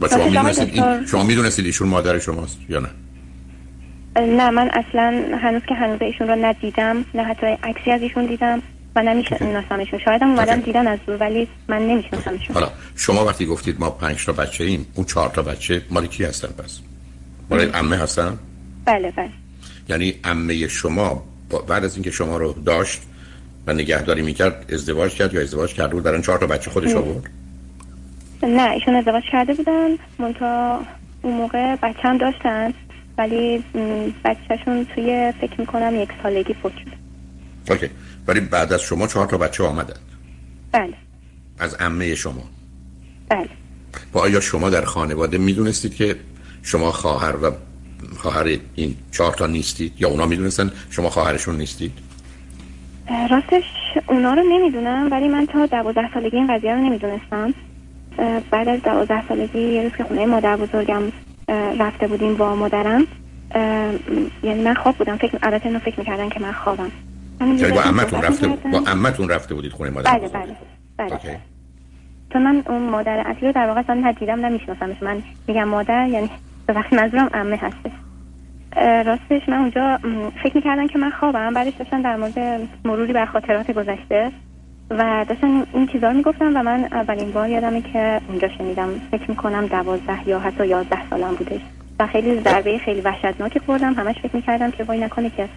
و 0.00 0.08
شما 0.08 0.24
می‌دونستید 0.24 0.70
این 0.74 1.06
شما 1.06 1.22
می‌دونستید 1.22 1.66
ایشون 1.66 1.88
مادر 1.88 2.18
شماست 2.18 2.58
یا 2.68 2.80
نه؟ 2.80 2.88
نه 4.16 4.50
من 4.50 4.70
اصلا 4.70 5.38
هنوز 5.42 5.62
که 5.68 5.74
هنوز 5.74 6.02
ایشون 6.02 6.28
رو 6.28 6.44
ندیدم 6.44 7.04
نه 7.14 7.22
حتی 7.22 7.46
عکسی 7.46 7.90
از 7.90 8.02
ایشون 8.02 8.26
دیدم 8.26 8.62
و 8.96 9.02
نمیشناسمشون 9.02 9.98
شاید 10.04 10.22
هم 10.22 10.30
اومدم 10.30 10.60
دیدم 10.60 10.86
از 10.86 10.98
دور 11.06 11.16
ولی 11.16 11.48
من 11.68 11.86
نمیشناسمشون 11.86 12.54
حالا 12.54 12.70
شما 12.96 13.24
وقتی 13.24 13.46
گفتید 13.46 13.80
ما 13.80 13.90
پنج 13.90 14.26
تا 14.26 14.32
بچه 14.32 14.64
ایم 14.64 14.86
اون 14.94 15.06
چهار 15.06 15.28
تا 15.28 15.42
بچه 15.42 15.82
مال 15.90 16.06
کی 16.06 16.24
هستن 16.24 16.48
پس؟ 16.48 16.80
مال 17.50 17.70
عمه 17.70 17.96
هستن؟ 17.96 18.38
بله 18.84 19.10
بله. 19.10 19.28
یعنی 19.88 20.14
عمه 20.24 20.68
شما 20.68 21.22
بعد 21.68 21.84
از 21.84 21.94
اینکه 21.94 22.10
شما 22.10 22.36
رو 22.36 22.52
داشت 22.52 23.02
و 23.66 23.72
نگهداری 23.72 24.22
می‌کرد 24.22 24.70
ازدواج 24.72 25.14
کرد 25.14 25.34
یا 25.34 25.40
ازدواج 25.40 25.74
کرده 25.74 25.94
بود؟ 25.94 26.02
برای 26.02 26.22
چهار 26.22 26.38
تا 26.38 26.46
بچه 26.46 26.70
خودش 26.70 26.94
آورد؟ 26.94 27.30
نه 28.42 28.70
ایشون 28.70 28.94
ازدواج 28.94 29.22
کرده 29.32 29.54
بودن 29.54 29.88
منتها 30.18 30.82
اون 31.22 31.34
موقع 31.34 31.76
بچه 31.76 32.02
هم 32.02 32.18
داشتن. 32.18 32.74
ولی 33.18 33.64
بچهشون 34.24 34.86
توی 34.94 35.32
فکر 35.40 35.60
می‌کنم 35.60 36.02
یک 36.02 36.08
سالگی 36.22 36.54
فوت 36.54 36.72
شد 36.72 36.92
اوکی. 37.72 37.90
ولی 38.26 38.40
بعد 38.40 38.72
از 38.72 38.82
شما 38.82 39.06
چهار 39.06 39.26
تا 39.26 39.38
بچه 39.38 39.64
آمدن. 39.64 39.96
بله. 40.72 40.94
از 41.58 41.74
عمه 41.74 42.14
شما. 42.14 42.42
بله. 43.28 43.48
با 44.12 44.20
آیا 44.20 44.40
شما 44.40 44.70
در 44.70 44.84
خانواده 44.84 45.38
می‌دونستید 45.38 45.94
که 45.94 46.16
شما 46.62 46.92
خواهر 46.92 47.36
و 47.36 47.50
خواهر 48.16 48.58
این 48.74 48.96
چهار 49.12 49.32
تا 49.32 49.46
نیستید؟ 49.46 49.92
یا 49.98 50.08
اونا 50.08 50.26
می‌دونستن 50.26 50.70
شما 50.90 51.10
خواهرشون 51.10 51.56
نیستید؟ 51.56 51.92
راستش 53.30 53.64
اونا 54.06 54.34
رو 54.34 54.42
نمی‌دونم 54.42 55.08
ولی 55.10 55.28
من 55.28 55.46
تا 55.46 55.66
دوازده 55.66 56.14
سالگی 56.14 56.36
این 56.36 56.56
قضیه 56.56 56.74
رو 56.74 56.80
نمی‌دونستم. 56.80 57.54
بعد 58.50 58.68
از 58.68 58.82
دوازده 58.82 59.28
سالگی 59.28 59.58
یه 59.58 59.82
روز 59.82 59.92
که 59.98 60.04
خونه 60.04 60.26
مادر 60.26 60.56
بزرگم 60.56 61.02
رفته 61.78 62.06
بودیم 62.06 62.34
با 62.34 62.54
مادرم. 62.54 63.06
یعنی 64.42 64.62
من 64.64 64.74
خواب 64.74 64.96
بودم. 64.96 65.16
فکر 65.16 65.38
البته 65.42 65.66
اینو 65.66 65.78
فکر 65.78 65.98
می‌کردن 65.98 66.28
که 66.28 66.40
من 66.40 66.52
خوابم. 66.52 66.90
یعنی 67.40 67.72
با 67.72 67.80
عمتون 67.80 68.22
رفته 68.22 68.48
با 68.48 68.82
عمتون 68.86 69.28
رفته 69.28 69.54
بودید 69.54 69.72
خونه 69.72 69.90
مادر 69.90 70.18
بله 70.18 70.28
بله 70.28 70.56
بله. 70.96 71.38
تو 72.30 72.38
من 72.38 72.62
اون 72.68 72.82
مادر 72.82 73.18
اصلی 73.26 73.46
رو 73.46 73.52
در 73.52 73.66
واقع 73.66 73.80
اصلا 73.80 73.94
ندیدم 73.94 74.46
نمیشناسمش. 74.46 75.02
من 75.02 75.22
میگم 75.48 75.64
مادر 75.64 76.08
یعنی 76.08 76.30
به 76.66 76.72
وقتی 76.72 76.96
منظورم 76.96 77.30
عمه 77.34 77.56
هستش. 77.56 77.92
راستش 79.06 79.48
من 79.48 79.58
اونجا 79.58 79.98
فکر 80.42 80.56
می‌کردن 80.56 80.86
که 80.86 80.98
من 80.98 81.10
خوابم 81.10 81.54
بعدش 81.54 81.72
داشتن 81.78 82.02
در 82.02 82.16
مورد 82.16 82.68
مروری 82.84 83.12
بر 83.12 83.26
خاطرات 83.26 83.70
گذشته 83.70 84.32
و 84.90 85.24
داشتن 85.28 85.66
این 85.74 85.86
چیزا 85.86 86.08
رو 86.08 86.16
می‌گفتن 86.16 86.56
و 86.56 86.62
من 86.62 86.88
اولین 86.92 87.32
بار 87.32 87.48
یادمه 87.48 87.82
که 87.82 88.20
اونجا 88.28 88.48
شنیدم 88.58 88.88
فکر 89.10 89.30
می‌کنم 89.30 89.66
دوازده 89.66 90.28
یا 90.28 90.38
حتی 90.38 90.66
یازده 90.66 91.10
سالم 91.10 91.34
بودش. 91.34 91.60
و 91.98 92.06
خیلی 92.06 92.40
ضربه 92.40 92.78
خیلی 92.78 93.00
وحشتناکی 93.00 93.58
خوردم. 93.58 93.94
همش 93.94 94.16
فکر 94.22 94.36
می‌کردم 94.36 94.70
که 94.70 94.84
وای 94.84 94.98
نکنه 94.98 95.30
که 95.30 95.48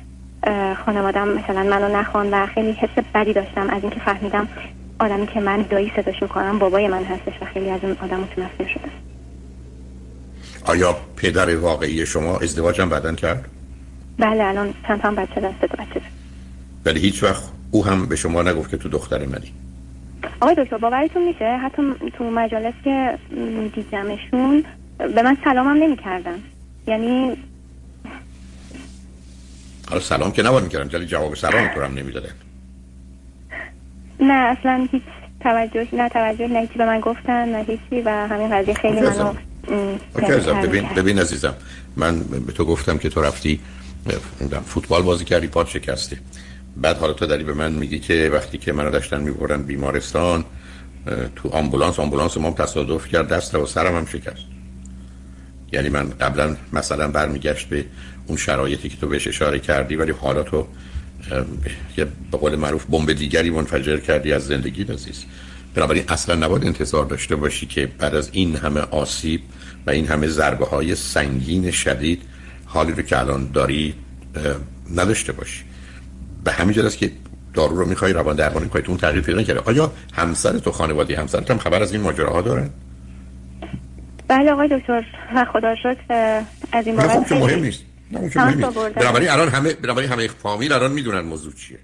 خانوادم 0.86 1.28
مثلا 1.28 1.64
منو 1.64 2.00
نخوان 2.00 2.30
و 2.32 2.46
خیلی 2.46 2.72
حس 2.72 3.04
بدی 3.16 3.34
داشتم 3.34 3.70
از 3.70 3.82
اینکه 3.82 4.00
فهمیدم 4.00 4.48
آدمی 5.00 5.28
که 5.28 5.40
من 5.40 5.62
دایی 5.62 5.92
صداش 5.96 6.22
می‌کنم 6.22 6.60
بابای 6.60 6.88
من 6.88 7.04
هستش 7.04 7.42
و 7.42 7.46
خیلی 7.46 7.70
از 7.70 7.80
اون 7.84 7.98
آدم 8.04 8.20
متنفر 8.20 8.74
شدم 8.74 8.92
آیا 10.66 10.96
پدر 11.16 11.56
واقعی 11.56 12.06
شما 12.06 12.38
ازدواج 12.38 12.82
هم 12.82 12.90
بعدن 12.90 13.16
کرد؟ 13.16 13.46
بله 14.20 14.44
الان 14.44 14.74
چند 14.88 15.02
تا 15.02 15.12
بچه 15.12 15.42
دست 15.42 15.62
بچه 15.62 16.02
ولی 16.86 17.00
هیچ 17.00 17.24
وقت 17.24 17.44
او 17.72 17.86
هم 17.86 18.06
به 18.06 18.16
شما 18.16 18.44
نگفت 18.44 18.70
که 18.72 18.78
تو 18.78 18.90
دختر 18.90 19.26
منی. 19.26 19.54
آقای 20.42 20.56
دکتر 20.56 20.78
باورتون 20.78 21.28
میشه؟ 21.28 21.58
حتی 21.58 21.82
تو 22.18 22.24
مجالس 22.24 22.74
که 22.84 23.18
دیدمشون 23.76 24.64
به 24.98 25.22
من 25.22 25.38
سلام 25.44 25.68
هم 25.68 25.78
نمی 25.84 25.98
کردن 25.98 26.40
یعنی 26.88 27.38
حالا 29.90 30.02
سلام 30.02 30.32
که 30.32 30.44
نباید 30.44 30.64
می‌کردن 30.64 30.88
جلی 30.88 31.06
جواب 31.06 31.36
سلام 31.36 31.68
تو 31.68 31.82
هم 31.82 31.94
نمی‌دادن. 31.94 32.34
نه 34.20 34.34
اصلا 34.34 34.88
هیچ 34.92 35.04
توجه 35.40 35.88
نه 35.94 36.10
توجه 36.10 36.48
نه 36.48 36.60
هیچی 36.60 36.74
به 36.78 36.86
من 36.86 37.00
گفتن 37.00 37.50
نه 37.50 37.64
هیچی 37.64 38.02
و 38.06 38.10
همین 38.10 38.50
قضیه 38.50 38.74
خیلی 38.74 39.02
منو 39.02 39.34
ببین 40.62 40.90
ببین 40.96 41.20
عزیزم. 41.20 41.54
من 41.96 42.20
به 42.20 42.54
تو 42.54 42.66
گفتم 42.66 42.98
که 42.98 43.10
تو 43.10 43.22
رفتی 43.22 43.60
فوتبال 44.66 45.02
بازی 45.02 45.26
کردی 45.26 45.48
پاد 45.48 45.68
شکسته. 45.68 46.18
بعد 46.82 46.98
حالا 46.98 47.14
تو 47.14 47.26
داری 47.26 47.44
به 47.44 47.54
من 47.54 47.72
میگی 47.72 48.00
که 48.00 48.30
وقتی 48.34 48.58
که 48.58 48.74
منو 48.74 48.92
داشتن 48.92 49.22
می‌برن 49.22 49.64
بیمارستان 49.64 50.46
تو 51.36 51.50
آمبولانس 51.50 52.00
آمبولانس 52.00 52.38
ما 52.38 52.52
تصادف 52.52 53.08
کرد 53.08 53.28
دست 53.28 53.56
و 53.56 53.66
سرم 53.66 53.96
هم 53.96 54.06
شکست. 54.06 54.46
یعنی 55.72 55.90
من 55.90 56.10
قبلا 56.10 56.56
مثلا 56.74 57.08
برمیگشت 57.08 57.70
به 57.70 57.86
اون 58.28 58.38
شرایطی 58.38 58.90
که 58.90 58.98
تو 58.98 59.08
بهش 59.08 59.28
اشاره 59.28 59.60
کردی 59.60 59.96
ولی 59.96 60.12
حالا 60.12 60.44
تو 60.44 60.68
یه 61.98 62.08
به 62.32 62.38
قول 62.38 62.56
معروف 62.56 62.86
بمب 62.86 63.14
دیگری 63.14 63.50
منفجر 63.50 63.98
کردی 63.98 64.34
از 64.34 64.48
زندگی 64.48 64.84
عزیز. 64.84 65.26
بنابراین 65.76 66.04
اصلا 66.08 66.36
نباید 66.36 66.66
انتظار 66.66 67.06
داشته 67.06 67.36
باشی 67.36 67.66
که 67.66 67.88
بعد 68.00 68.16
از 68.16 68.30
این 68.32 68.56
همه 68.56 68.80
آسیب 68.80 69.42
و 69.88 69.90
این 69.90 70.08
همه 70.08 70.28
ضربه 70.28 70.66
های 70.66 70.96
سنگین 70.96 71.72
شدید 71.72 72.22
حالی 72.66 72.92
رو 72.92 73.02
که 73.02 73.20
الان 73.20 73.52
داری 73.52 73.94
نداشته 74.96 75.32
باشی. 75.32 75.67
به 76.44 76.52
همین 76.52 76.80
است 76.80 76.98
که 76.98 77.12
دارو 77.54 77.76
رو 77.76 77.86
می‌خوای 77.86 78.14
روان 78.14 78.36
درمانی 78.36 78.70
کنی 78.70 78.82
تو 78.82 78.92
اون 78.92 78.98
تغییر 78.98 79.24
پیدا 79.24 79.40
نکرده 79.40 79.60
آیا 79.60 79.92
همسر 80.14 80.58
تو 80.58 80.72
خانوادی 80.72 81.14
همسرت 81.14 81.52
هم 81.52 81.58
خبر 81.58 81.82
از 81.82 81.94
این 81.94 82.02
ماجراها 82.02 82.42
دارن؟ 82.42 82.70
بله 84.28 84.52
آقای 84.52 84.68
دکتر 84.68 85.06
خدا 85.54 85.76
شکر 85.76 86.42
از 86.72 86.88
این 86.88 86.96
بابت 86.96 87.32
مهم 87.32 87.60
نیست. 87.60 87.84
بنابراین 88.96 89.30
الان 89.30 89.50
همه 89.50 89.74
بنابراین 89.74 90.10
همه 90.10 90.28
فامیل 90.28 90.74
الان 90.74 90.92
می‌دونن 90.92 91.20
موضوع 91.20 91.54
چیه. 91.54 91.78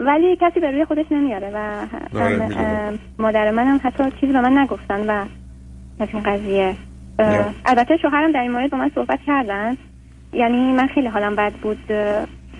ولی 0.00 0.36
کسی 0.40 0.60
به 0.60 0.70
روی 0.70 0.84
خودش 0.84 1.04
نمیاره 1.10 1.50
و 1.54 1.86
مادر 3.18 3.50
منم 3.50 3.80
حتی 3.84 4.04
چیزی 4.20 4.32
به 4.32 4.40
من 4.40 4.58
نگفتن 4.58 5.06
و 5.06 5.26
از 6.00 6.08
این 6.12 6.22
قضیه. 6.22 6.76
البته 7.66 7.96
شوهرم 8.02 8.32
در 8.32 8.40
این 8.40 8.52
مورد 8.52 8.70
با 8.70 8.78
من 8.78 8.90
صحبت 8.94 9.18
کردن. 9.26 9.76
یعنی 10.32 10.72
من 10.72 10.86
خیلی 10.86 11.06
حالم 11.06 11.36
بد 11.36 11.52
بود. 11.52 11.78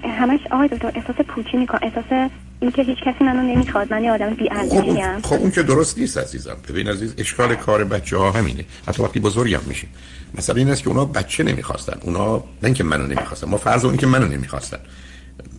همش 0.08 0.40
آقای 0.50 0.68
دکتر 0.68 0.92
احساس 0.94 1.16
پوچی 1.26 1.56
می‌کنم. 1.56 1.80
احساس 1.82 2.30
اینکه 2.60 2.82
هیچ 2.82 2.98
کسی 2.98 3.24
منو 3.24 3.42
نمی‌خواد. 3.42 3.92
من 3.92 4.04
یه 4.04 4.12
آدم 4.12 4.34
بی 4.34 4.48
خب, 4.48 5.22
خب 5.22 5.40
اون 5.40 5.50
که 5.50 5.62
درست 5.62 5.98
نیست 5.98 6.18
عزیزم. 6.18 6.56
ببین 6.68 6.88
عزیز 6.88 7.14
اشکال 7.18 7.54
کار 7.54 7.84
بچه 7.84 8.16
ها 8.16 8.30
همینه. 8.30 8.64
حتی 8.88 9.02
وقتی 9.02 9.20
بزرگم 9.20 9.60
میشیم. 9.66 9.88
مثلا 10.34 10.56
این 10.56 10.70
است 10.70 10.82
که 10.82 10.88
اونا 10.88 11.04
بچه 11.04 11.44
نمی‌خواستن. 11.44 11.98
اونا 12.02 12.36
نه 12.36 12.42
اینکه 12.62 12.84
منو 12.84 13.06
نمی‌خواستن. 13.06 13.48
ما 13.48 13.56
فرض 13.56 13.84
اون 13.84 13.96
که 13.96 14.06
منو 14.06 14.28
نمی‌خواستن. 14.28 14.78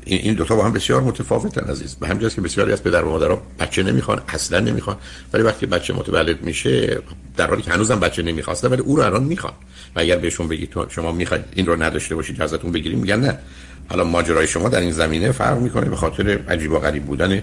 این 0.05 0.33
دوتا 0.33 0.55
با 0.55 0.65
هم 0.65 0.73
بسیار 0.73 1.01
متفاوتن 1.01 1.71
عزیز. 1.71 1.95
به 1.95 2.07
همجاست 2.07 2.35
که 2.35 2.41
بسیاری 2.41 2.73
از 2.73 2.83
پدر 2.83 3.03
و 3.03 3.09
مادرها 3.09 3.41
بچه 3.59 3.83
نمی‌خوان 3.83 4.21
اصلا 4.29 4.59
نمی‌خوان. 4.59 4.97
ولی 5.33 5.43
وقتی 5.43 5.65
بچه 5.65 5.93
متولد 5.93 6.43
میشه 6.43 7.01
در 7.37 7.47
حالی 7.47 7.61
که 7.61 7.71
هنوزم 7.71 7.99
بچه 7.99 8.23
نمی‌خواسته 8.23 8.67
ولی 8.67 8.81
او 8.81 8.95
رو 8.95 9.03
الان 9.03 9.23
می‌خوان. 9.23 9.53
و 9.95 9.99
اگر 9.99 10.15
بهشون 10.15 10.47
بگید 10.47 10.69
تو 10.69 10.85
شما 10.89 11.11
می‌خواید 11.11 11.43
این 11.55 11.65
رو 11.65 11.83
نداشته 11.83 12.15
باشید 12.15 12.41
ازتون 12.41 12.71
بگیریم 12.71 12.99
میگن 12.99 13.19
نه. 13.19 13.37
حالا 13.91 14.03
ماجرای 14.03 14.47
شما 14.47 14.69
در 14.69 14.79
این 14.79 14.91
زمینه 14.91 15.31
فرق 15.31 15.59
می‌کنه 15.59 15.89
به 15.89 15.95
خاطر 15.95 16.39
عجیب 16.49 16.71
و 16.71 16.79
غریب 16.79 17.03
بودن 17.03 17.41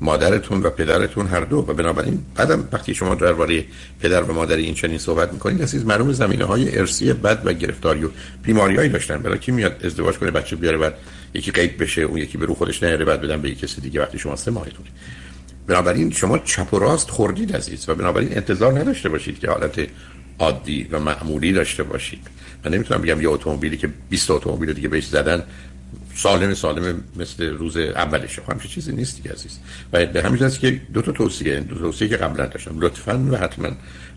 مادرتون 0.00 0.62
و 0.62 0.70
پدرتون 0.70 1.26
هر 1.26 1.40
دو. 1.40 1.56
و 1.56 1.74
بنابراین 1.74 2.18
بعدم 2.34 2.68
وقتی 2.72 2.94
شما 2.94 3.14
درباره 3.14 3.64
پدر 4.00 4.22
و 4.22 4.32
مادر 4.32 4.56
این 4.56 4.74
چنین 4.74 4.98
صحبت 4.98 5.32
می‌کنید 5.32 5.62
عزیز 5.62 5.84
معلوم 5.84 6.12
زمینه 6.12 6.44
های 6.44 6.78
ارسی 6.78 7.12
بد 7.12 7.42
و 7.44 7.52
گرفتاری 7.52 8.04
و 8.04 8.08
بیماریایی 8.42 8.88
داشتن. 8.88 9.18
برای 9.18 9.38
کی 9.38 9.52
میاد 9.52 9.80
ازدواج 9.84 10.18
کنه؟ 10.18 10.30
بچه 10.30 10.56
بیاره 10.56 10.78
بعد 10.78 10.94
یکی 11.34 11.50
قید 11.50 11.78
بشه 11.78 12.02
اون 12.02 12.18
یکی 12.18 12.38
به 12.38 12.46
رو 12.46 12.54
خودش 12.54 12.82
نیاره 12.82 13.04
بعد 13.04 13.20
بدن 13.20 13.42
به 13.42 13.54
کسی 13.54 13.80
دیگه. 13.80 14.00
وقتی 14.00 14.18
شما 14.18 14.36
سه 14.36 14.50
ماهتونه 14.50 14.88
بنابراین 15.66 16.10
شما 16.10 16.38
چپ 16.38 16.74
و 16.74 16.78
راست 16.78 17.10
خوردید 17.10 17.56
عزیز. 17.56 17.88
و 17.88 17.94
بنابراین 17.94 18.36
انتظار 18.36 18.78
نداشته 18.78 19.08
باشید 19.08 19.38
که 19.38 19.50
حالت 19.50 19.86
عادی 20.38 20.88
و 20.90 21.00
معمولی 21.00 21.52
داشته 21.52 21.82
باشید. 21.82 22.20
من 22.64 22.74
نمی‌تونم 22.74 23.02
بگم 23.02 23.20
یه 23.20 23.28
اتومبیلی 23.28 23.76
که 23.76 23.88
20 24.10 24.30
اتومبیل 24.30 24.72
دیگه 24.72 24.88
بهش 24.88 25.06
زدن 25.06 25.42
سالم 26.22 26.54
سالم 26.54 27.04
مثل 27.16 27.44
روز 27.44 27.76
اولش 27.76 28.38
خب 28.38 28.50
همچین 28.50 28.70
چیزی 28.70 28.92
نیست 28.92 29.16
دیگه 29.16 29.30
عزیز. 29.30 29.58
و 29.92 30.06
به 30.06 30.22
همین 30.22 30.40
جاست 30.40 30.60
که 30.60 30.80
دو 30.94 31.02
تا 31.02 31.12
توصیه 31.12 31.60
دو 31.60 31.74
توصیه 31.74 32.08
که 32.08 32.16
قبلا 32.16 32.46
داشتم. 32.46 32.80
لطفا 32.80 33.26
و 33.30 33.36
حتما. 33.36 33.68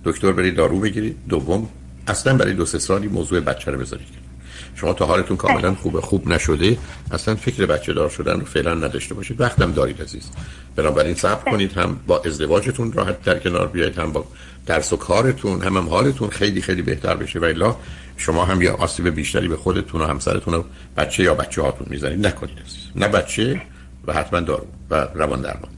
دکتر 0.03 0.31
برید 0.31 0.55
دارو 0.55 0.79
بگیرید. 0.79 1.17
دوم 1.29 1.69
اصلا 2.07 2.33
برای 2.33 2.53
دو 2.53 2.65
سه 2.65 2.79
سالی 2.79 3.07
موضوع 3.07 3.39
بچه 3.39 3.71
رو 3.71 3.79
بذارید 3.79 4.07
شما 4.75 4.93
تا 4.93 5.05
حالتون 5.05 5.37
کاملا 5.37 5.75
خوب 5.75 5.99
خوب 5.99 6.27
نشده 6.27 6.77
اصلا 7.11 7.35
فکر 7.35 7.65
بچه 7.65 7.93
دار 7.93 8.09
شدن 8.09 8.39
رو 8.39 8.45
فعلا 8.45 8.73
نداشته 8.73 9.13
باشید. 9.15 9.41
وقتم 9.41 9.71
دارید 9.71 10.01
عزیز. 10.01 10.29
بنابراین 10.75 11.15
صبر 11.15 11.51
کنید 11.51 11.73
هم 11.73 11.99
با 12.07 12.21
ازدواجتون 12.25 12.93
راحت 12.93 13.23
در 13.23 13.39
کنار 13.39 13.67
بیایید 13.67 13.97
هم 13.97 14.11
با 14.11 14.25
درس 14.65 14.93
و 14.93 14.97
کارتون 14.97 15.61
هم, 15.61 15.77
هم 15.77 15.89
حالتون 15.89 16.29
خیلی 16.29 16.61
خیلی 16.61 16.81
بهتر 16.81 17.15
بشه. 17.15 17.39
و 17.39 17.43
الا 17.43 17.75
شما 18.17 18.45
هم 18.45 18.61
یه 18.61 18.71
آسیب 18.71 19.09
بیشتری 19.09 19.47
به 19.47 19.57
خودتون 19.57 20.01
و 20.01 20.05
همسرتون 20.05 20.53
و 20.53 20.63
بچه 20.97 21.23
یا 21.23 21.35
بچه 21.35 21.61
هاتون 21.61 21.87
می‌زنید. 21.89 22.27
نکنید 22.27 22.57
نه 22.95 23.07
بچه 23.07 23.61
و 24.07 24.13
حتما 24.13 24.39
دارو 24.39 24.65
و 24.89 24.95
روان 25.15 25.41
درمان 25.41 25.69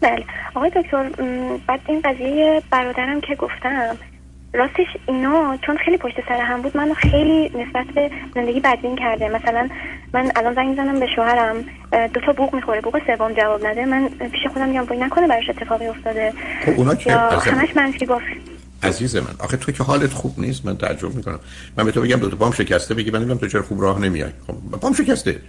بله. 0.00 0.24
آقای 0.54 0.70
دکتر 0.70 1.10
بعد 1.66 1.80
این 1.88 2.00
قضیه 2.00 2.62
برادرم 2.70 3.20
که 3.20 3.34
گفتم 3.34 3.96
راستش 4.52 4.86
اینا 5.08 5.58
چون 5.66 5.76
خیلی 5.76 5.96
پشت 5.96 6.14
سر 6.28 6.40
هم 6.40 6.62
بود 6.62 6.76
منو 6.76 6.94
خیلی 6.94 7.48
نسبت 7.48 7.86
به 7.94 8.10
زندگی 8.34 8.60
بدبین 8.60 8.96
کرده. 8.96 9.28
مثلا 9.28 9.68
من 10.14 10.30
الان 10.36 10.54
زنگ 10.54 10.68
می‌زنم 10.68 11.00
به 11.00 11.06
شوهرم 11.16 11.56
دو 12.14 12.20
تا 12.20 12.32
بوق 12.32 12.54
می‌خوره. 12.54 12.80
بوق 12.80 13.00
سوم 13.06 13.32
جواب 13.32 13.66
نده. 13.66 13.84
من 13.84 14.08
پیش 14.08 14.46
خودم 14.52 14.68
میگم 14.68 14.84
وای 14.84 14.98
نکنه 14.98 15.28
براش 15.28 15.50
اتفاقی 15.50 15.86
افتاده. 15.86 16.32
خب 16.64 16.72
اونا 16.76 16.94
چه 16.94 17.16
همش 17.16 17.76
منفی 17.76 18.06
گفت 18.06 18.24
عزیز 18.82 19.16
من. 19.16 19.34
آخه 19.38 19.56
تو 19.56 19.72
که 19.72 19.84
حالت 19.84 20.12
خوب 20.12 20.40
نیست 20.40 20.66
من 20.66 20.76
تعجب 20.76 21.14
می‌کنم. 21.14 21.40
من 21.76 21.84
به 21.84 21.92
تو 21.92 22.00
بگم 22.00 22.16
دو 22.16 22.30
تا 22.30 22.36
پام 22.36 22.52
شکسته 22.52 22.94
بگی 22.94 23.10
من 23.10 23.18
نمی‌دونم 23.18 23.38
تو 23.38 23.48
چرا 23.48 23.62
خوب 23.62 23.82
راه 23.82 24.00
نمیای. 24.00 24.30
خب 24.46 24.54
پام 24.80 24.94
شکسته. 24.94 25.40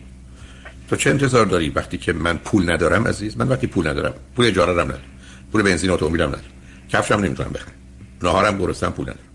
تو 0.90 0.96
چه 0.96 1.10
انتظار 1.10 1.46
داری 1.46 1.70
وقتی 1.70 1.98
که 1.98 2.14
من 2.14 2.38
پول 2.38 2.72
ندارم 2.72 3.08
عزیز؟ 3.08 3.38
من 3.38 3.48
وقتی 3.48 3.68
پول 3.68 3.88
ندارم. 3.88 4.14
پول 4.36 4.46
اجاره 4.46 4.72
ندارم. 4.72 5.00
پول 5.52 5.62
بنزین 5.62 5.90
اتومبیلم 5.90 6.28
ندارم. 6.28 6.44
کفشم 6.90 7.16
نمی‌تونم 7.16 7.50
بخرم. 7.50 7.74
نهارم 8.24 8.58
گرسنم 8.58 8.92
پول 8.92 9.06
ندارم. 9.06 9.28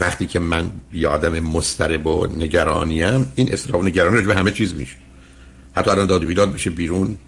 وقتی 0.00 0.26
که 0.26 0.38
من 0.38 0.70
یه 0.92 1.08
آدم 1.08 1.40
مضطرب 1.40 2.06
و 2.06 2.26
نگرانیم 2.26 3.32
این 3.34 3.54
و 3.72 3.82
نگرانی 3.82 4.22
به 4.22 4.34
همه 4.34 4.50
چیز 4.50 4.74
میشه. 4.74 4.96
حتی 5.76 5.90
الان 5.90 6.06
داد 6.06 6.24
بیداد 6.24 6.52
بشه 6.52 6.70
بیرون. 6.70 7.18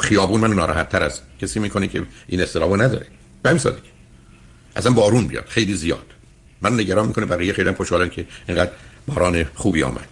خیابون 0.00 0.40
من 0.40 0.52
ناراحت 0.52 0.88
تر 0.88 1.02
از 1.02 1.20
کسی 1.40 1.60
می‌کنه 1.60 1.88
که 1.88 2.02
این 2.26 2.40
استرابو 2.40 2.76
نداره. 2.76 3.06
به 3.42 3.48
همین 3.48 3.58
سادگی. 3.58 3.91
اصلا 4.76 4.92
بارون 4.92 5.26
بیاد 5.26 5.46
خیلی 5.48 5.74
زیاد. 5.74 6.06
من 6.62 6.74
نگران 6.80 7.06
می‌کنه 7.06 7.26
بقیه 7.26 7.52
خیلی 7.52 7.72
خوشحالن 7.72 8.10
که 8.10 8.26
اینقدر 8.48 8.70
باران 9.06 9.44
خوبی 9.54 9.82
آمد. 9.82 10.08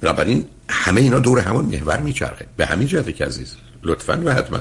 بنابراین 0.00 0.44
همه 0.68 1.00
اینا 1.00 1.18
دور 1.18 1.38
همون 1.38 1.64
محور 1.64 2.00
میچرخه. 2.00 2.46
به 2.56 2.66
همین 2.66 2.88
جهته 2.88 3.12
که 3.12 3.24
عزیز 3.24 3.56
لطفا 3.82 4.22
و 4.24 4.30
حتما. 4.30 4.60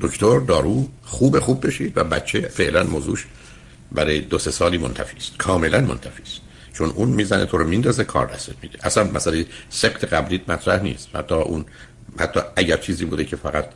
دکتر 0.00 0.38
دارو 0.38 0.88
خوب 1.02 1.38
خوب 1.38 1.66
بشید 1.66 1.98
و 1.98 2.04
بچه 2.04 2.40
فعلا 2.40 2.84
موضوعش 2.84 3.26
برای 3.92 4.20
دو 4.20 4.38
سه 4.38 4.50
سالی 4.50 4.78
منتفی 4.78 5.16
است. 5.16 5.36
کاملا 5.38 5.80
منتفی 5.80 6.22
است. 6.22 6.40
چون 6.72 6.90
اون 6.90 7.08
می‌زنه 7.08 7.46
تو 7.46 7.58
رو 7.58 7.66
میندازه 7.68 8.04
کار 8.04 8.26
دستت 8.26 8.54
میده. 8.62 8.78
اصلا 8.86 9.04
مسئله 9.04 9.46
سکت 9.70 10.04
قبلیت 10.04 10.48
مطرح 10.48 10.82
نیست. 10.82 11.08
حتی 11.16 11.34
اون 11.34 11.64
حتی 12.18 12.40
اگر 12.56 12.76
چیزی 12.76 13.04
بوده 13.04 13.24
که 13.24 13.36
فقط 13.36 13.68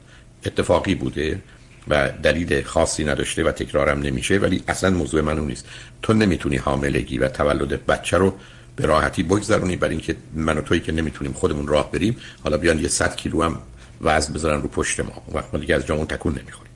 اتفاقی 0.46 0.94
بوده 0.94 1.42
و 1.90 2.08
دلیل 2.22 2.62
خاصی 2.62 3.04
نداشته 3.04 3.44
و 3.44 3.52
تکرارم 3.52 3.98
نمیشه 3.98 4.38
ولی 4.38 4.64
اصلا 4.68 4.90
موضوع 4.90 5.20
من 5.20 5.38
نیست. 5.38 5.68
تو 6.02 6.12
نمی‌تونی 6.12 6.56
حاملگی 6.56 7.18
و 7.18 7.28
تولد 7.28 7.86
بچه 7.86 8.16
رو 8.16 8.34
به 8.76 8.86
راحتی 8.86 9.22
بگذرونی 9.22 9.76
برای 9.76 9.94
اینکه 9.94 10.16
من 10.34 10.58
و 10.58 10.60
تویی 10.60 10.80
که 10.80 10.92
نمی‌تونیم 10.92 11.32
خودمون 11.32 11.66
راه 11.66 11.92
بریم. 11.92 12.16
حالا 12.44 12.56
بیان 12.56 12.78
یه 12.78 12.88
100 12.88 13.16
کیلو 13.16 13.42
هم 13.42 13.58
وزن 14.00 14.32
بذارن 14.34 14.62
رو 14.62 14.68
پشت 14.68 15.00
ما. 15.00 15.22
وقت 15.32 15.48
ما 15.52 15.60
دیگه 15.60 15.74
از 15.74 15.86
جامون 15.86 16.06
تکون 16.06 16.32
نمی‌خوریم. 16.32 16.72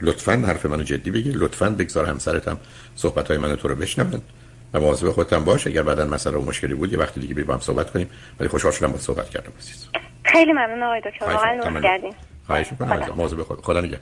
لطفا 0.00 0.32
حرف 0.32 0.66
منو 0.66 0.82
جدی 0.82 1.10
بگیر. 1.10 1.36
لطفا 1.36 1.70
بگذار 1.70 2.06
همسرتم 2.06 2.58
صحبت 2.96 3.28
های 3.28 3.38
منو 3.38 3.56
تو 3.56 3.68
رو 3.68 3.74
بشنون 3.74 4.22
و 4.74 4.80
مواظب 4.80 5.10
خودت 5.10 5.34
باش. 5.34 5.66
اگر 5.66 5.82
بعدا 5.82 6.06
مسئله 6.06 6.36
و 6.36 6.44
مشکلی 6.44 6.74
بود 6.74 6.92
یه 6.92 6.98
وقتی 6.98 7.20
دیگه 7.20 7.44
با 7.44 7.54
هم 7.54 7.60
صحبت 7.60 7.90
کنیم. 7.90 8.10
ولی 8.40 8.48
خوشحال 8.48 8.72
شدم 8.72 8.92
با 8.92 8.98
صحبت 8.98 9.30
کردم 9.30 9.52
عزیز. 9.60 9.86
خیلی 10.24 10.52
ممنون 10.52 10.82
آقای 10.82 11.00
دکتر. 11.00 11.24
واقعا 11.24 11.52
لطف 11.52 11.82
کردین. 11.82 12.14
خواهش 12.46 12.66
می‌کنم. 12.70 13.08
مواظب 13.16 13.42
خود 13.42 13.60
خدا 13.60 13.80
نگهدار. 13.80 14.00